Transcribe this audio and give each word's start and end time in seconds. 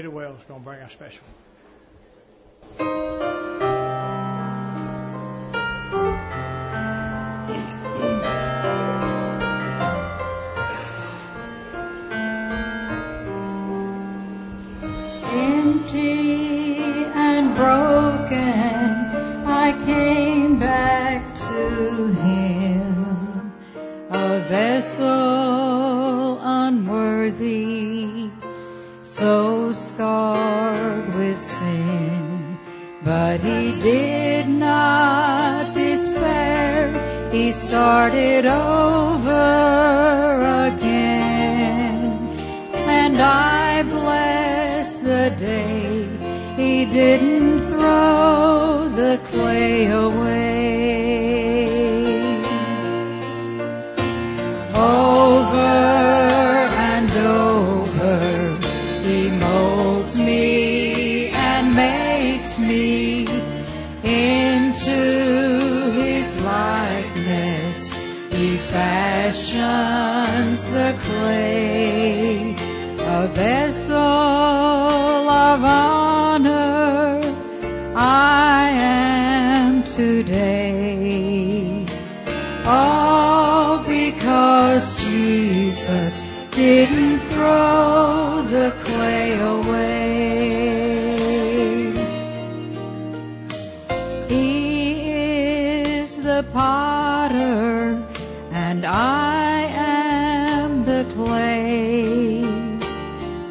Betty 0.00 0.08
Wells 0.08 0.38
is 0.38 0.44
going 0.46 0.60
to 0.60 0.64
bring 0.64 0.80
our 0.80 0.88
special. 0.88 1.24
He 37.30 37.52
started 37.52 38.44
over 38.44 39.30
again. 40.66 42.28
And 42.74 43.20
I 43.20 43.82
bless 43.84 45.02
the 45.02 45.34
day 45.38 46.08
he 46.56 46.84
didn't 46.86 47.68
throw 47.68 48.49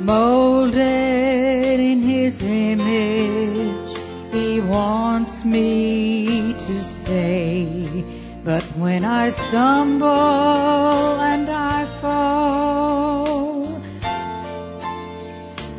molded 0.10 1.80
in 1.92 2.02
his 2.02 2.42
image. 2.42 3.92
He 4.32 4.60
wants 4.60 5.46
me 5.46 6.54
to 6.66 6.76
stay. 6.82 8.04
But 8.44 8.64
when 8.84 9.06
I 9.06 9.30
stumble 9.30 11.14
and 11.32 11.48
I 11.76 11.86
fall, 12.02 13.66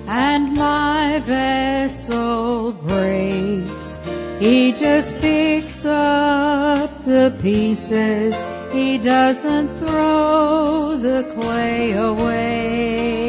and 0.06 0.44
my 0.54 1.18
vessel 1.20 2.72
breaks, 2.72 3.86
he 4.38 4.72
just 4.72 5.10
picks 5.18 5.84
up 5.84 6.90
the 7.04 7.26
pieces. 7.42 8.34
He 8.72 8.98
doesn't 8.98 9.68
throw 9.78 10.96
the 11.08 11.20
clay 11.34 11.92
away. 11.92 13.19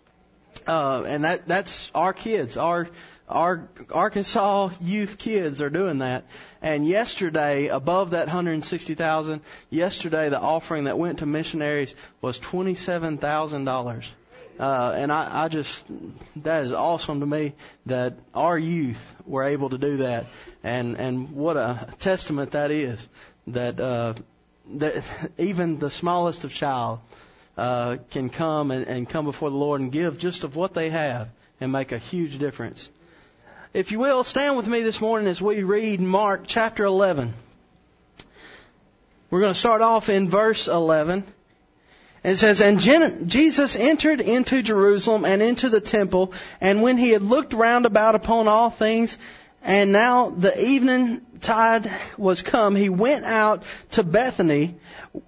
Uh, 0.67 1.03
and 1.05 1.25
that, 1.25 1.47
that's 1.47 1.89
our 1.95 2.13
kids, 2.13 2.57
our, 2.57 2.87
our 3.27 3.67
Arkansas 3.91 4.69
youth 4.81 5.17
kids 5.17 5.61
are 5.61 5.69
doing 5.69 5.99
that. 5.99 6.25
And 6.61 6.87
yesterday, 6.87 7.67
above 7.67 8.11
that 8.11 8.27
160,000, 8.27 9.41
yesterday 9.69 10.29
the 10.29 10.39
offering 10.39 10.85
that 10.85 10.97
went 10.97 11.19
to 11.19 11.25
missionaries 11.25 11.95
was 12.21 12.39
$27,000. 12.39 14.07
Uh, 14.59 14.93
and 14.95 15.11
I, 15.11 15.45
I 15.45 15.47
just, 15.47 15.85
that 16.37 16.65
is 16.65 16.73
awesome 16.73 17.21
to 17.21 17.25
me 17.25 17.53
that 17.87 18.13
our 18.33 18.57
youth 18.57 19.15
were 19.25 19.43
able 19.43 19.69
to 19.69 19.77
do 19.77 19.97
that. 19.97 20.25
And, 20.63 20.97
and 20.97 21.31
what 21.31 21.57
a 21.57 21.87
testament 21.99 22.51
that 22.51 22.71
is 22.71 23.07
that, 23.47 23.79
uh, 23.79 24.13
that 24.75 25.03
even 25.37 25.79
the 25.79 25.89
smallest 25.89 26.43
of 26.43 26.53
child, 26.53 26.99
uh, 27.57 27.97
can 28.11 28.29
come 28.29 28.71
and, 28.71 28.87
and 28.87 29.09
come 29.09 29.25
before 29.25 29.49
the 29.49 29.55
Lord 29.55 29.81
and 29.81 29.91
give 29.91 30.17
just 30.17 30.43
of 30.43 30.55
what 30.55 30.73
they 30.73 30.89
have 30.89 31.29
and 31.59 31.71
make 31.71 31.91
a 31.91 31.97
huge 31.97 32.39
difference. 32.39 32.89
If 33.73 33.91
you 33.91 33.99
will, 33.99 34.23
stand 34.23 34.57
with 34.57 34.67
me 34.67 34.81
this 34.81 34.99
morning 34.99 35.27
as 35.27 35.41
we 35.41 35.63
read 35.63 36.01
Mark 36.01 36.43
chapter 36.47 36.83
11. 36.85 37.33
We're 39.29 39.39
going 39.39 39.53
to 39.53 39.59
start 39.59 39.81
off 39.81 40.09
in 40.09 40.29
verse 40.29 40.67
11. 40.67 41.23
It 42.23 42.35
says, 42.35 42.61
And 42.61 42.79
Jesus 42.79 43.75
entered 43.75 44.21
into 44.21 44.61
Jerusalem 44.61 45.23
and 45.23 45.41
into 45.41 45.69
the 45.69 45.81
temple, 45.81 46.33
and 46.59 46.81
when 46.81 46.97
he 46.97 47.11
had 47.11 47.21
looked 47.21 47.53
round 47.53 47.85
about 47.85 48.15
upon 48.15 48.47
all 48.47 48.69
things, 48.69 49.17
And 49.63 49.91
now 49.91 50.29
the 50.29 50.59
evening 50.59 51.21
tide 51.39 51.91
was 52.17 52.41
come. 52.41 52.75
He 52.75 52.89
went 52.89 53.25
out 53.25 53.63
to 53.91 54.03
Bethany 54.03 54.75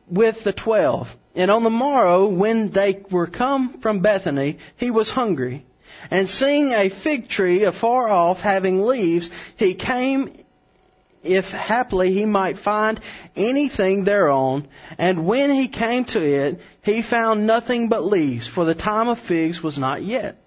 with 0.07 0.43
the 0.43 0.53
twelve. 0.53 1.15
And 1.35 1.49
on 1.49 1.63
the 1.63 1.69
morrow, 1.69 2.27
when 2.27 2.69
they 2.69 3.03
were 3.09 3.27
come 3.27 3.79
from 3.79 3.99
Bethany, 3.99 4.57
he 4.77 4.91
was 4.91 5.09
hungry. 5.09 5.65
And 6.11 6.29
seeing 6.29 6.71
a 6.71 6.89
fig 6.89 7.27
tree 7.27 7.63
afar 7.63 8.09
off 8.09 8.41
having 8.41 8.85
leaves, 8.85 9.29
he 9.57 9.73
came 9.73 10.31
if 11.23 11.51
haply 11.51 12.13
he 12.13 12.25
might 12.25 12.57
find 12.57 12.99
anything 13.35 14.03
thereon. 14.03 14.67
And 14.97 15.25
when 15.25 15.51
he 15.51 15.67
came 15.69 16.05
to 16.05 16.21
it, 16.21 16.61
he 16.81 17.01
found 17.01 17.47
nothing 17.47 17.87
but 17.87 18.03
leaves, 18.03 18.45
for 18.45 18.65
the 18.65 18.75
time 18.75 19.07
of 19.07 19.19
figs 19.19 19.63
was 19.63 19.79
not 19.79 20.01
yet. 20.01 20.42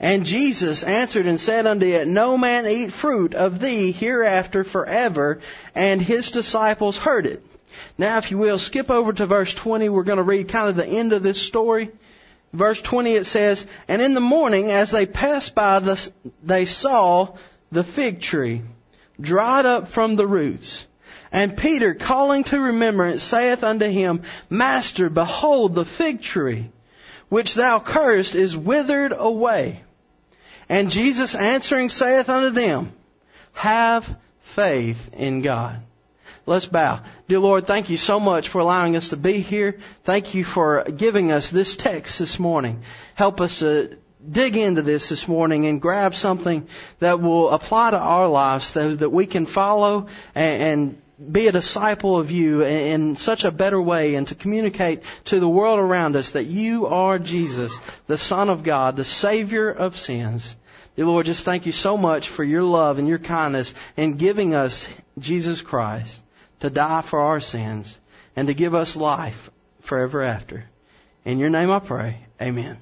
And 0.00 0.24
Jesus 0.24 0.82
answered 0.82 1.26
and 1.26 1.38
said 1.38 1.66
unto 1.66 1.84
it, 1.84 2.08
No 2.08 2.38
man 2.38 2.66
eat 2.66 2.90
fruit 2.90 3.34
of 3.34 3.60
thee 3.60 3.92
hereafter 3.92 4.64
forever. 4.64 5.40
And 5.74 6.00
his 6.00 6.30
disciples 6.30 6.96
heard 6.96 7.26
it. 7.26 7.44
Now, 7.98 8.16
if 8.16 8.30
you 8.30 8.38
will, 8.38 8.58
skip 8.58 8.90
over 8.90 9.12
to 9.12 9.26
verse 9.26 9.52
20. 9.54 9.90
We're 9.90 10.04
going 10.04 10.16
to 10.16 10.22
read 10.22 10.48
kind 10.48 10.68
of 10.70 10.76
the 10.76 10.86
end 10.86 11.12
of 11.12 11.22
this 11.22 11.40
story. 11.40 11.90
Verse 12.54 12.80
20 12.80 13.12
it 13.12 13.26
says, 13.26 13.66
And 13.88 14.00
in 14.00 14.14
the 14.14 14.20
morning, 14.20 14.70
as 14.70 14.90
they 14.90 15.04
passed 15.04 15.54
by, 15.54 15.80
the, 15.80 16.10
they 16.42 16.64
saw 16.64 17.36
the 17.70 17.84
fig 17.84 18.22
tree 18.22 18.62
dried 19.20 19.66
up 19.66 19.88
from 19.88 20.16
the 20.16 20.26
roots. 20.26 20.86
And 21.30 21.56
Peter, 21.56 21.94
calling 21.94 22.42
to 22.44 22.58
remembrance, 22.58 23.22
saith 23.22 23.62
unto 23.62 23.86
him, 23.86 24.22
Master, 24.48 25.10
behold 25.10 25.74
the 25.74 25.84
fig 25.84 26.22
tree, 26.22 26.70
which 27.28 27.54
thou 27.54 27.78
cursed 27.78 28.34
is 28.34 28.56
withered 28.56 29.12
away. 29.16 29.82
And 30.70 30.88
Jesus 30.88 31.34
answering 31.34 31.88
saith 31.88 32.28
unto 32.28 32.50
them, 32.50 32.92
Have 33.54 34.16
faith 34.42 35.12
in 35.12 35.42
God. 35.42 35.82
Let's 36.46 36.66
bow. 36.66 37.00
Dear 37.26 37.40
Lord, 37.40 37.66
thank 37.66 37.90
you 37.90 37.96
so 37.96 38.20
much 38.20 38.48
for 38.48 38.60
allowing 38.60 38.94
us 38.94 39.08
to 39.08 39.16
be 39.16 39.40
here. 39.40 39.80
Thank 40.04 40.32
you 40.32 40.44
for 40.44 40.84
giving 40.84 41.32
us 41.32 41.50
this 41.50 41.76
text 41.76 42.20
this 42.20 42.38
morning. 42.38 42.82
Help 43.16 43.40
us 43.40 43.58
to 43.58 43.98
dig 44.30 44.56
into 44.56 44.82
this 44.82 45.08
this 45.08 45.26
morning 45.26 45.66
and 45.66 45.82
grab 45.82 46.14
something 46.14 46.68
that 47.00 47.20
will 47.20 47.50
apply 47.50 47.90
to 47.90 47.98
our 47.98 48.28
lives 48.28 48.66
so 48.66 48.94
that 48.94 49.10
we 49.10 49.26
can 49.26 49.46
follow 49.46 50.06
and, 50.36 50.62
and 50.62 51.32
be 51.32 51.48
a 51.48 51.52
disciple 51.52 52.16
of 52.16 52.30
you 52.30 52.64
in 52.64 53.16
such 53.16 53.44
a 53.44 53.50
better 53.50 53.80
way 53.80 54.14
and 54.14 54.28
to 54.28 54.34
communicate 54.36 55.02
to 55.26 55.40
the 55.40 55.48
world 55.48 55.80
around 55.80 56.14
us 56.14 56.30
that 56.30 56.44
you 56.44 56.86
are 56.86 57.18
Jesus, 57.18 57.76
the 58.06 58.16
Son 58.16 58.48
of 58.48 58.62
God, 58.62 58.96
the 58.96 59.04
Savior 59.04 59.68
of 59.68 59.98
sins. 59.98 60.54
Lord, 61.06 61.26
just 61.26 61.44
thank 61.44 61.66
you 61.66 61.72
so 61.72 61.96
much 61.96 62.28
for 62.28 62.44
your 62.44 62.62
love 62.62 62.98
and 62.98 63.08
your 63.08 63.18
kindness 63.18 63.74
in 63.96 64.16
giving 64.16 64.54
us 64.54 64.88
Jesus 65.18 65.62
Christ 65.62 66.20
to 66.60 66.70
die 66.70 67.02
for 67.02 67.20
our 67.20 67.40
sins 67.40 67.98
and 68.36 68.48
to 68.48 68.54
give 68.54 68.74
us 68.74 68.96
life 68.96 69.50
forever 69.80 70.22
after. 70.22 70.64
In 71.24 71.38
your 71.38 71.50
name 71.50 71.70
I 71.70 71.78
pray. 71.78 72.18
Amen. 72.40 72.78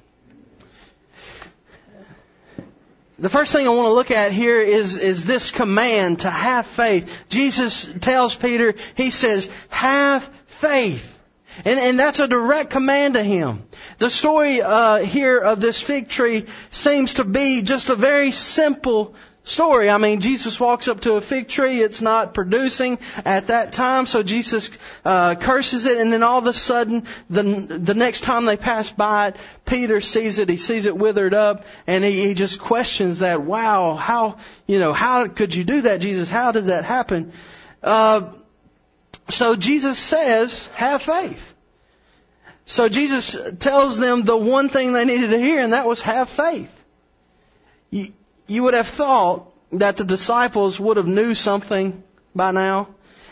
The 3.18 3.28
first 3.28 3.52
thing 3.52 3.66
I 3.66 3.70
want 3.70 3.86
to 3.86 3.92
look 3.92 4.12
at 4.12 4.30
here 4.30 4.60
is, 4.60 4.96
is 4.96 5.24
this 5.24 5.50
command 5.50 6.20
to 6.20 6.30
have 6.30 6.66
faith. 6.66 7.24
Jesus 7.28 7.88
tells 8.00 8.36
Peter, 8.36 8.74
he 8.94 9.10
says, 9.10 9.50
have 9.70 10.24
faith. 10.46 11.17
And, 11.64 11.78
and 11.78 11.98
that's 11.98 12.20
a 12.20 12.28
direct 12.28 12.70
command 12.70 13.14
to 13.14 13.22
him. 13.22 13.64
The 13.98 14.10
story 14.10 14.62
uh, 14.62 14.98
here 14.98 15.38
of 15.38 15.60
this 15.60 15.80
fig 15.80 16.08
tree 16.08 16.46
seems 16.70 17.14
to 17.14 17.24
be 17.24 17.62
just 17.62 17.90
a 17.90 17.96
very 17.96 18.30
simple 18.30 19.14
story. 19.48 19.90
I 19.90 19.98
mean, 19.98 20.20
Jesus 20.20 20.60
walks 20.60 20.88
up 20.88 21.00
to 21.00 21.14
a 21.14 21.20
fig 21.20 21.48
tree. 21.48 21.80
It's 21.80 22.00
not 22.00 22.34
producing 22.34 22.98
at 23.24 23.48
that 23.48 23.72
time, 23.72 24.06
so 24.06 24.22
Jesus 24.22 24.70
uh, 25.04 25.34
curses 25.36 25.86
it, 25.86 25.98
and 25.98 26.12
then 26.12 26.22
all 26.22 26.38
of 26.38 26.46
a 26.46 26.52
sudden, 26.52 27.04
the 27.30 27.42
the 27.42 27.94
next 27.94 28.22
time 28.22 28.44
they 28.44 28.56
pass 28.56 28.90
by 28.90 29.28
it, 29.28 29.36
Peter 29.64 30.00
sees 30.00 30.38
it. 30.38 30.48
He 30.48 30.56
sees 30.58 30.86
it 30.86 30.96
withered 30.96 31.34
up, 31.34 31.64
and 31.86 32.04
he, 32.04 32.26
he 32.26 32.34
just 32.34 32.60
questions 32.60 33.20
that. 33.20 33.42
Wow, 33.42 33.94
how 33.94 34.36
you 34.66 34.78
know 34.78 34.92
how 34.92 35.26
could 35.28 35.54
you 35.54 35.64
do 35.64 35.82
that, 35.82 36.00
Jesus? 36.00 36.28
How 36.28 36.52
did 36.52 36.66
that 36.66 36.84
happen? 36.84 37.32
Uh, 37.82 38.32
so 39.30 39.56
Jesus 39.56 39.98
says, 39.98 40.66
"Have 40.74 41.02
faith." 41.02 41.54
So 42.66 42.88
Jesus 42.88 43.36
tells 43.58 43.96
them 43.96 44.24
the 44.24 44.36
one 44.36 44.68
thing 44.68 44.92
they 44.92 45.06
needed 45.06 45.30
to 45.30 45.38
hear, 45.38 45.62
and 45.62 45.72
that 45.72 45.86
was 45.86 46.02
have 46.02 46.28
faith. 46.28 46.74
You, 47.90 48.12
you 48.46 48.62
would 48.64 48.74
have 48.74 48.88
thought 48.88 49.50
that 49.72 49.96
the 49.96 50.04
disciples 50.04 50.78
would 50.78 50.98
have 50.98 51.06
knew 51.06 51.34
something 51.34 52.02
by 52.34 52.50
now. 52.50 52.88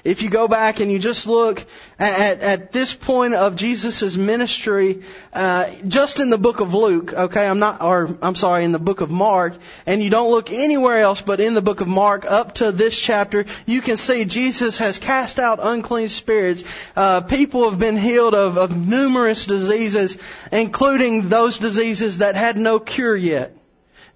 If 0.07 0.23
you 0.23 0.31
go 0.31 0.47
back 0.47 0.79
and 0.79 0.91
you 0.93 1.01
just 1.01 1.27
look 1.27 1.65
at, 1.99 2.41
at 2.41 2.71
this 2.71 2.95
point 2.95 3.35
of 3.35 3.57
Jesus' 3.57 4.17
ministry, 4.17 5.03
uh, 5.33 5.69
just 5.89 6.21
in 6.21 6.31
the 6.31 6.39
book 6.39 6.61
of 6.61 6.75
Luke, 6.75 7.13
okay, 7.13 7.45
I'm 7.45 7.59
not, 7.59 7.83
or 7.83 8.17
I'm 8.23 8.37
sorry, 8.37 8.65
in 8.65 8.71
the 8.71 8.79
book 8.79 9.01
of 9.01 9.11
Mark, 9.11 9.55
and 9.85 10.01
you 10.01 10.09
don't 10.09 10.31
look 10.31 10.53
anywhere 10.53 11.01
else 11.01 11.23
but 11.23 11.41
in 11.41 11.55
the 11.55 11.61
book 11.61 11.81
of 11.81 11.89
Mark 11.89 12.25
up 12.25 12.55
to 12.55 12.71
this 12.71 12.97
chapter, 12.97 13.47
you 13.67 13.83
can 13.83 13.97
see 13.97 14.25
Jesus 14.25 14.79
has 14.79 15.01
cast 15.01 15.41
out 15.41 15.59
unclean 15.61 16.09
spirits. 16.09 16.63
Uh, 16.95 17.23
people 17.23 17.69
have 17.69 17.81
been 17.81 17.97
healed 17.97 18.35
of, 18.35 18.59
of 18.59 18.77
numerous 18.77 19.45
diseases, 19.45 20.19
including 20.53 21.29
those 21.29 21.59
diseases 21.59 22.19
that 22.19 22.37
had 22.37 22.57
no 22.57 22.79
cure 22.79 23.17
yet. 23.17 23.57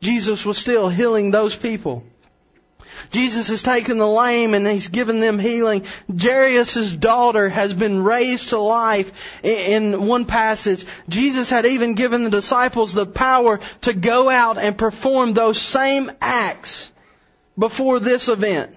Jesus 0.00 0.46
was 0.46 0.56
still 0.56 0.88
healing 0.88 1.32
those 1.32 1.56
people. 1.56 2.04
Jesus 3.10 3.48
has 3.48 3.62
taken 3.62 3.98
the 3.98 4.06
lame 4.06 4.54
and 4.54 4.66
he's 4.66 4.88
given 4.88 5.20
them 5.20 5.38
healing. 5.38 5.84
Jairus' 6.14 6.94
daughter 6.94 7.48
has 7.48 7.72
been 7.72 8.02
raised 8.02 8.50
to 8.50 8.58
life 8.58 9.12
in 9.42 10.06
one 10.06 10.24
passage. 10.24 10.84
Jesus 11.08 11.50
had 11.50 11.66
even 11.66 11.94
given 11.94 12.24
the 12.24 12.30
disciples 12.30 12.92
the 12.92 13.06
power 13.06 13.60
to 13.82 13.92
go 13.92 14.28
out 14.28 14.58
and 14.58 14.76
perform 14.76 15.32
those 15.32 15.60
same 15.60 16.10
acts 16.20 16.90
before 17.58 18.00
this 18.00 18.28
event. 18.28 18.76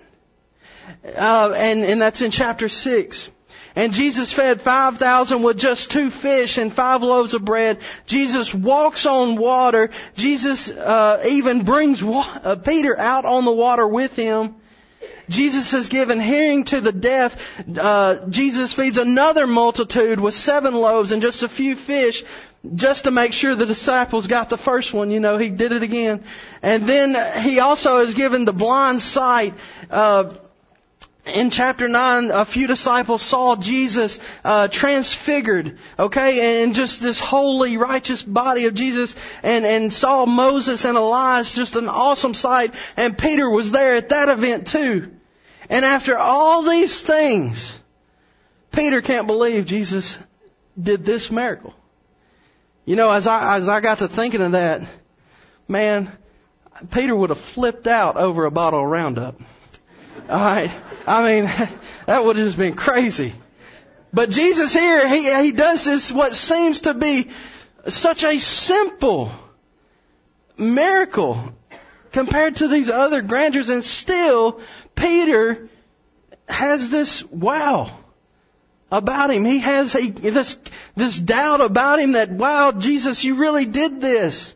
Uh, 1.06 1.54
and, 1.56 1.84
and 1.84 2.02
that's 2.02 2.22
in 2.22 2.32
chapter 2.32 2.70
6. 2.70 3.30
And 3.76 3.92
Jesus 3.92 4.32
fed 4.32 4.62
5,000 4.62 5.42
with 5.42 5.58
just 5.58 5.90
two 5.90 6.12
fish 6.12 6.58
and 6.58 6.72
five 6.72 7.02
loaves 7.02 7.34
of 7.34 7.44
bread. 7.44 7.80
Jesus 8.06 8.54
walks 8.54 9.06
on 9.06 9.36
water. 9.36 9.90
Jesus 10.16 10.70
uh, 10.70 11.24
even 11.28 11.64
brings 11.64 12.04
wa- 12.04 12.40
uh, 12.44 12.56
Peter 12.56 12.98
out 12.98 13.26
on 13.26 13.46
the 13.46 13.52
water 13.52 13.88
with 13.88 14.16
him. 14.16 14.56
Jesus 15.30 15.72
has 15.72 15.88
given 15.88 16.20
hearing 16.20 16.66
to 16.66 16.82
the 16.82 16.92
deaf. 16.92 17.36
Uh, 17.78 18.28
Jesus 18.30 18.74
feeds 18.74 18.98
another 18.98 19.48
multitude 19.48 20.20
with 20.20 20.36
seven 20.36 20.76
loaves 20.76 21.12
and 21.12 21.22
just 21.22 21.44
a 21.44 21.50
few 21.50 21.76
fish 21.76 22.24
just 22.76 23.06
to 23.06 23.12
make 23.12 23.34
sure 23.34 23.56
the 23.56 23.66
disciples 23.66 24.28
got 24.28 24.50
the 24.50 24.58
first 24.58 24.94
one. 24.94 25.12
You 25.12 25.20
know, 25.20 25.38
he 25.38 25.50
did 25.50 25.72
it 25.72 25.84
again. 25.84 26.24
And 26.62 26.88
then 26.88 27.42
he 27.42 27.60
also 27.60 28.00
has 28.00 28.14
given 28.14 28.46
the 28.46 28.54
blind 28.54 29.02
sight. 29.02 29.54
Uh, 29.90 30.34
in 31.26 31.52
chapter 31.52 31.88
9, 31.88 32.32
a 32.32 32.44
few 32.44 32.68
disciples 32.68 33.22
saw 33.22 33.56
Jesus 33.56 34.20
uh, 34.44 34.68
transfigured, 34.68 35.78
okay, 35.98 36.64
and 36.64 36.76
just 36.76 37.02
this 37.02 37.20
holy, 37.20 37.78
righteous 37.78 38.22
body 38.22 38.66
of 38.66 38.74
Jesus, 38.74 39.16
and, 39.42 39.66
and 39.66 39.92
saw 39.92 40.26
Moses 40.26 40.84
and 40.84 40.98
Elias, 40.98 41.56
just 41.56 41.78
an 41.78 41.88
awesome 41.88 42.34
sight, 42.34 42.74
and 42.98 43.18
Peter 43.18 43.50
was 43.50 43.72
there 43.72 43.96
at 43.96 44.10
that 44.10 44.28
event 44.28 44.68
too. 44.68 45.12
And 45.70 45.86
after 45.86 46.18
all 46.18 46.62
these 46.64 47.02
things, 47.02 47.80
Peter 48.74 49.02
can't 49.02 49.28
believe 49.28 49.66
Jesus 49.66 50.18
did 50.82 51.06
this 51.06 51.32
miracle. 51.32 51.74
You 52.86 52.98
know, 52.98 53.10
as 53.10 53.28
I, 53.28 53.56
as 53.56 53.70
I 53.70 53.80
got 53.80 54.00
to 54.00 54.10
thinking 54.10 54.42
of 54.42 54.52
that, 54.52 54.82
man, 55.70 56.12
Peter 56.92 57.16
would 57.16 57.30
have 57.30 57.40
flipped 57.40 57.88
out 57.88 58.18
over 58.18 58.44
a 58.44 58.52
bottle 58.52 58.84
of 58.84 58.90
Roundup. 58.90 59.40
Right. 60.28 60.72
I 61.08 61.24
mean, 61.24 61.46
that 62.06 62.24
would 62.24 62.36
have 62.38 62.46
just 62.46 62.58
been 62.58 62.76
crazy. 62.76 63.34
But 64.14 64.30
Jesus 64.30 64.74
here, 64.74 65.08
he, 65.08 65.34
he 65.44 65.52
does 65.52 65.86
this, 65.86 66.12
what 66.12 66.36
seems 66.36 66.82
to 66.82 66.94
be 66.94 67.30
such 67.88 68.24
a 68.24 68.38
simple 68.40 69.32
miracle 70.58 71.54
compared 72.12 72.58
to 72.58 72.68
these 72.68 72.90
other 72.90 73.22
grandeurs 73.22 73.70
and 73.70 73.84
still 73.84 74.62
Peter 74.96 75.68
has 76.48 76.90
this 76.90 77.24
wow 77.24 77.90
about 78.92 79.32
him. 79.32 79.44
He 79.44 79.60
has 79.60 79.96
a, 79.96 80.08
this, 80.08 80.60
this 80.96 81.18
doubt 81.18 81.62
about 81.62 82.00
him 82.00 82.12
that, 82.12 82.30
wow, 82.30 82.72
Jesus, 82.72 83.24
you 83.24 83.36
really 83.36 83.66
did 83.66 84.00
this. 84.00 84.54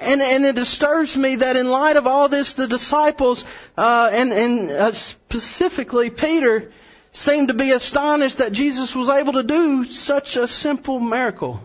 And, 0.00 0.22
and 0.22 0.46
it 0.46 0.54
disturbs 0.54 1.14
me 1.16 1.36
that 1.36 1.56
in 1.56 1.68
light 1.68 1.96
of 1.96 2.06
all 2.06 2.28
this, 2.28 2.54
the 2.54 2.66
disciples, 2.66 3.44
uh, 3.76 4.10
and, 4.12 4.32
and 4.32 4.70
uh, 4.70 4.92
specifically 4.92 6.08
Peter, 6.08 6.72
seemed 7.12 7.48
to 7.48 7.54
be 7.54 7.72
astonished 7.72 8.38
that 8.38 8.52
Jesus 8.52 8.94
was 8.94 9.08
able 9.08 9.34
to 9.34 9.42
do 9.42 9.84
such 9.84 10.36
a 10.36 10.48
simple 10.48 11.00
miracle. 11.00 11.60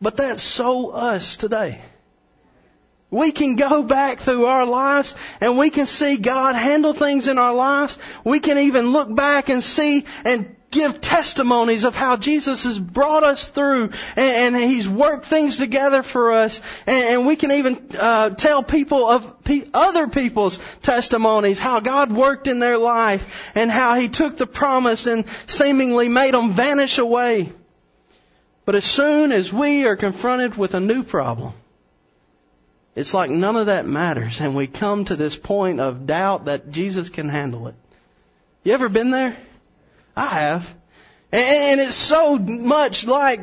But 0.00 0.16
that's 0.16 0.42
so 0.42 0.90
us 0.90 1.36
today. 1.36 1.80
We 3.10 3.32
can 3.32 3.56
go 3.56 3.82
back 3.82 4.20
through 4.20 4.46
our 4.46 4.64
lives 4.64 5.16
and 5.40 5.58
we 5.58 5.70
can 5.70 5.86
see 5.86 6.16
God 6.16 6.54
handle 6.54 6.94
things 6.94 7.26
in 7.26 7.38
our 7.38 7.52
lives. 7.52 7.98
We 8.24 8.38
can 8.38 8.56
even 8.56 8.92
look 8.92 9.12
back 9.14 9.48
and 9.48 9.62
see 9.64 10.04
and 10.24 10.54
give 10.70 11.00
testimonies 11.00 11.84
of 11.84 11.96
how 11.96 12.16
Jesus 12.16 12.64
has 12.64 12.78
brought 12.78 13.24
us 13.24 13.48
through 13.48 13.90
and, 14.16 14.54
and 14.54 14.56
He's 14.56 14.88
worked 14.88 15.26
things 15.26 15.56
together 15.56 16.02
for 16.02 16.32
us. 16.32 16.60
And, 16.86 17.08
and 17.08 17.26
we 17.26 17.36
can 17.36 17.50
even 17.52 17.88
uh, 17.98 18.30
tell 18.30 18.62
people 18.62 19.06
of 19.06 19.42
pe- 19.44 19.66
other 19.74 20.06
people's 20.06 20.58
testimonies 20.82 21.58
how 21.58 21.80
God 21.80 22.12
worked 22.12 22.46
in 22.46 22.60
their 22.60 22.78
life 22.78 23.52
and 23.54 23.70
how 23.70 23.94
He 23.94 24.08
took 24.08 24.36
the 24.36 24.46
promise 24.46 25.06
and 25.06 25.24
seemingly 25.46 26.08
made 26.08 26.34
them 26.34 26.52
vanish 26.52 26.98
away. 26.98 27.52
But 28.64 28.76
as 28.76 28.84
soon 28.84 29.32
as 29.32 29.52
we 29.52 29.86
are 29.86 29.96
confronted 29.96 30.56
with 30.56 30.74
a 30.74 30.80
new 30.80 31.02
problem, 31.02 31.54
it's 32.94 33.14
like 33.14 33.30
none 33.30 33.56
of 33.56 33.66
that 33.66 33.86
matters 33.86 34.40
and 34.40 34.54
we 34.54 34.66
come 34.66 35.04
to 35.06 35.16
this 35.16 35.36
point 35.36 35.80
of 35.80 36.06
doubt 36.06 36.44
that 36.44 36.70
Jesus 36.70 37.08
can 37.08 37.28
handle 37.28 37.66
it. 37.68 37.74
You 38.62 38.74
ever 38.74 38.88
been 38.88 39.10
there? 39.10 39.36
I 40.20 40.28
have. 40.40 40.74
And 41.32 41.80
it's 41.80 41.94
so 41.94 42.36
much 42.36 43.06
like 43.06 43.40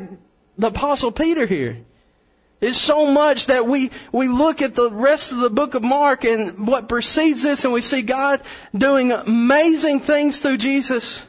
the 0.56 0.68
apostle 0.68 1.10
Peter 1.10 1.44
here. 1.44 1.78
It's 2.60 2.78
so 2.78 3.06
much 3.06 3.46
that 3.46 3.66
we, 3.66 3.90
we 4.12 4.28
look 4.28 4.62
at 4.62 4.74
the 4.74 4.90
rest 4.90 5.32
of 5.32 5.38
the 5.38 5.50
book 5.50 5.74
of 5.74 5.82
Mark 5.82 6.24
and 6.24 6.66
what 6.66 6.88
precedes 6.88 7.42
this 7.42 7.64
and 7.64 7.72
we 7.72 7.82
see 7.82 8.02
God 8.02 8.42
doing 8.76 9.12
amazing 9.12 10.00
things 10.00 10.38
through 10.38 10.58
Jesus. 10.58 11.22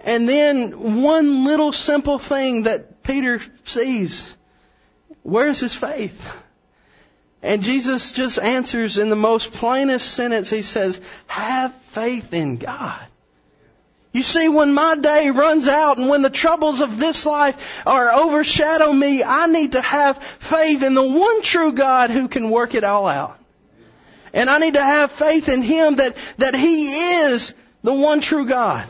And 0.00 0.28
then 0.28 1.02
one 1.02 1.44
little 1.44 1.72
simple 1.72 2.18
thing 2.18 2.64
that 2.64 3.02
Peter 3.02 3.40
sees. 3.64 4.32
Where's 5.22 5.60
his 5.60 5.74
faith? 5.74 6.42
And 7.42 7.62
Jesus 7.62 8.12
just 8.12 8.38
answers 8.40 8.98
in 8.98 9.08
the 9.08 9.16
most 9.16 9.52
plainest 9.52 10.14
sentence. 10.14 10.50
He 10.50 10.62
says, 10.62 11.00
have 11.26 11.74
faith 11.90 12.32
in 12.32 12.56
God. 12.56 13.06
You 14.16 14.22
see, 14.22 14.48
when 14.48 14.72
my 14.72 14.96
day 14.96 15.28
runs 15.28 15.68
out 15.68 15.98
and 15.98 16.08
when 16.08 16.22
the 16.22 16.30
troubles 16.30 16.80
of 16.80 16.96
this 16.96 17.26
life 17.26 17.82
are 17.86 18.10
overshadow 18.10 18.90
me, 18.90 19.22
I 19.22 19.44
need 19.44 19.72
to 19.72 19.82
have 19.82 20.16
faith 20.22 20.82
in 20.82 20.94
the 20.94 21.06
one 21.06 21.42
true 21.42 21.72
God 21.72 22.08
who 22.08 22.26
can 22.26 22.48
work 22.48 22.74
it 22.74 22.82
all 22.82 23.06
out. 23.06 23.38
And 24.32 24.48
I 24.48 24.56
need 24.56 24.72
to 24.72 24.82
have 24.82 25.12
faith 25.12 25.50
in 25.50 25.60
Him 25.60 25.96
that, 25.96 26.16
that 26.38 26.54
He 26.54 26.86
is 27.24 27.52
the 27.82 27.92
one 27.92 28.22
true 28.22 28.46
God. 28.46 28.88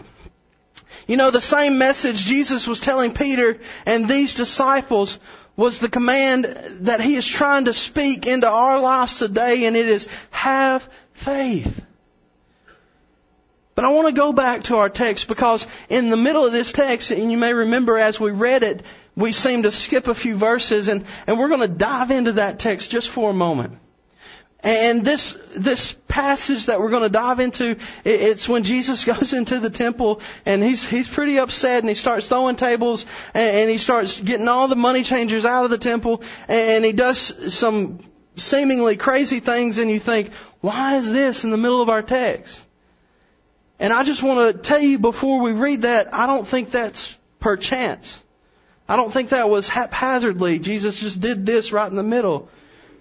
You 1.09 1.16
know, 1.16 1.33
the 1.33 1.40
same 1.40 1.76
message 1.76 2.25
Jesus 2.25 2.68
was 2.68 2.78
telling 2.78 3.12
Peter 3.12 3.59
and 3.85 4.09
these 4.09 4.37
disciples 4.37 5.18
was 5.56 5.80
the 5.80 5.88
command 5.88 6.45
that 6.83 7.00
He 7.00 7.16
is 7.16 7.26
trying 7.26 7.64
to 7.64 7.73
speak 7.73 8.28
into 8.28 8.49
our 8.49 8.78
lives 8.78 9.18
today 9.18 9.64
and 9.64 9.76
it 9.76 9.88
is 9.88 10.06
have 10.30 10.88
faith. 11.14 11.85
But 13.76 13.85
I 13.85 13.90
want 13.90 14.09
to 14.09 14.14
go 14.14 14.33
back 14.33 14.64
to 14.64 14.78
our 14.78 14.88
text 14.88 15.28
because 15.28 15.66
in 15.90 16.09
the 16.09 16.16
middle 16.16 16.47
of 16.47 16.52
this 16.52 16.73
text, 16.73 17.11
and 17.11 17.30
you 17.30 17.37
may 17.37 17.52
remember 17.52 17.99
as 17.99 18.18
we 18.18 18.30
read 18.30 18.62
it, 18.62 18.83
we 19.14 19.33
seem 19.33 19.64
to 19.64 19.71
skip 19.71 20.09
a 20.09 20.14
few 20.14 20.35
verses 20.35 20.88
and, 20.88 21.04
and 21.26 21.38
we're 21.38 21.49
going 21.49 21.61
to 21.61 21.68
dive 21.68 22.11
into 22.11 22.33
that 22.33 22.59
text 22.59 22.90
just 22.90 23.11
for 23.11 23.30
a 23.30 23.35
moment. 23.35 23.78
And 24.61 25.04
this, 25.04 25.37
this 25.54 25.92
passage 26.09 26.66
that 26.66 26.80
we're 26.80 26.88
going 26.88 27.02
to 27.02 27.11
dive 27.11 27.38
into, 27.38 27.76
it's 28.02 28.49
when 28.49 28.64
Jesus 28.64 29.04
goes 29.14 29.35
into 29.35 29.61
the 29.61 29.68
temple 29.68 30.23
and 30.47 30.64
he's, 30.64 30.83
he's 30.83 31.06
pretty 31.06 31.38
upset 31.38 31.80
and 31.80 31.88
he 31.90 31.95
starts 31.95 32.28
throwing 32.28 32.56
tables 32.56 33.04
and 33.35 33.68
he 33.68 33.76
starts 33.76 34.18
getting 34.18 34.49
all 34.49 34.68
the 34.68 34.75
money 34.75 35.02
changers 35.02 35.45
out 35.45 35.66
of 35.66 35.71
the 35.71 35.76
temple 35.76 36.23
and 36.49 36.83
he 36.83 36.92
does 36.92 37.54
some 37.54 37.99
seemingly 38.37 38.97
crazy 38.97 39.40
things 39.40 39.76
and 39.76 39.90
you 39.90 40.00
think, 40.00 40.33
why 40.62 40.97
is 40.97 41.12
this 41.12 41.45
in 41.45 41.50
the 41.50 41.59
middle 41.59 41.83
of 41.83 41.90
our 41.90 42.02
text? 42.02 42.62
And 43.78 43.92
I 43.92 44.04
just 44.04 44.23
want 44.23 44.54
to 44.54 44.62
tell 44.62 44.80
you 44.80 44.99
before 44.99 45.40
we 45.40 45.52
read 45.52 45.83
that, 45.83 46.14
I 46.14 46.26
don't 46.26 46.47
think 46.47 46.71
that's 46.71 47.16
per 47.40 47.56
chance. 47.56 48.21
I 48.88 48.97
don't 48.97 49.12
think 49.12 49.30
that 49.30 49.50
was 49.50 49.68
haphazardly. 49.68 50.59
Jesus 50.59 50.99
just 51.00 51.21
did 51.21 51.45
this 51.45 51.73
right 51.73 51.90
in 51.90 51.97
the 51.97 52.02
middle. 52.02 52.49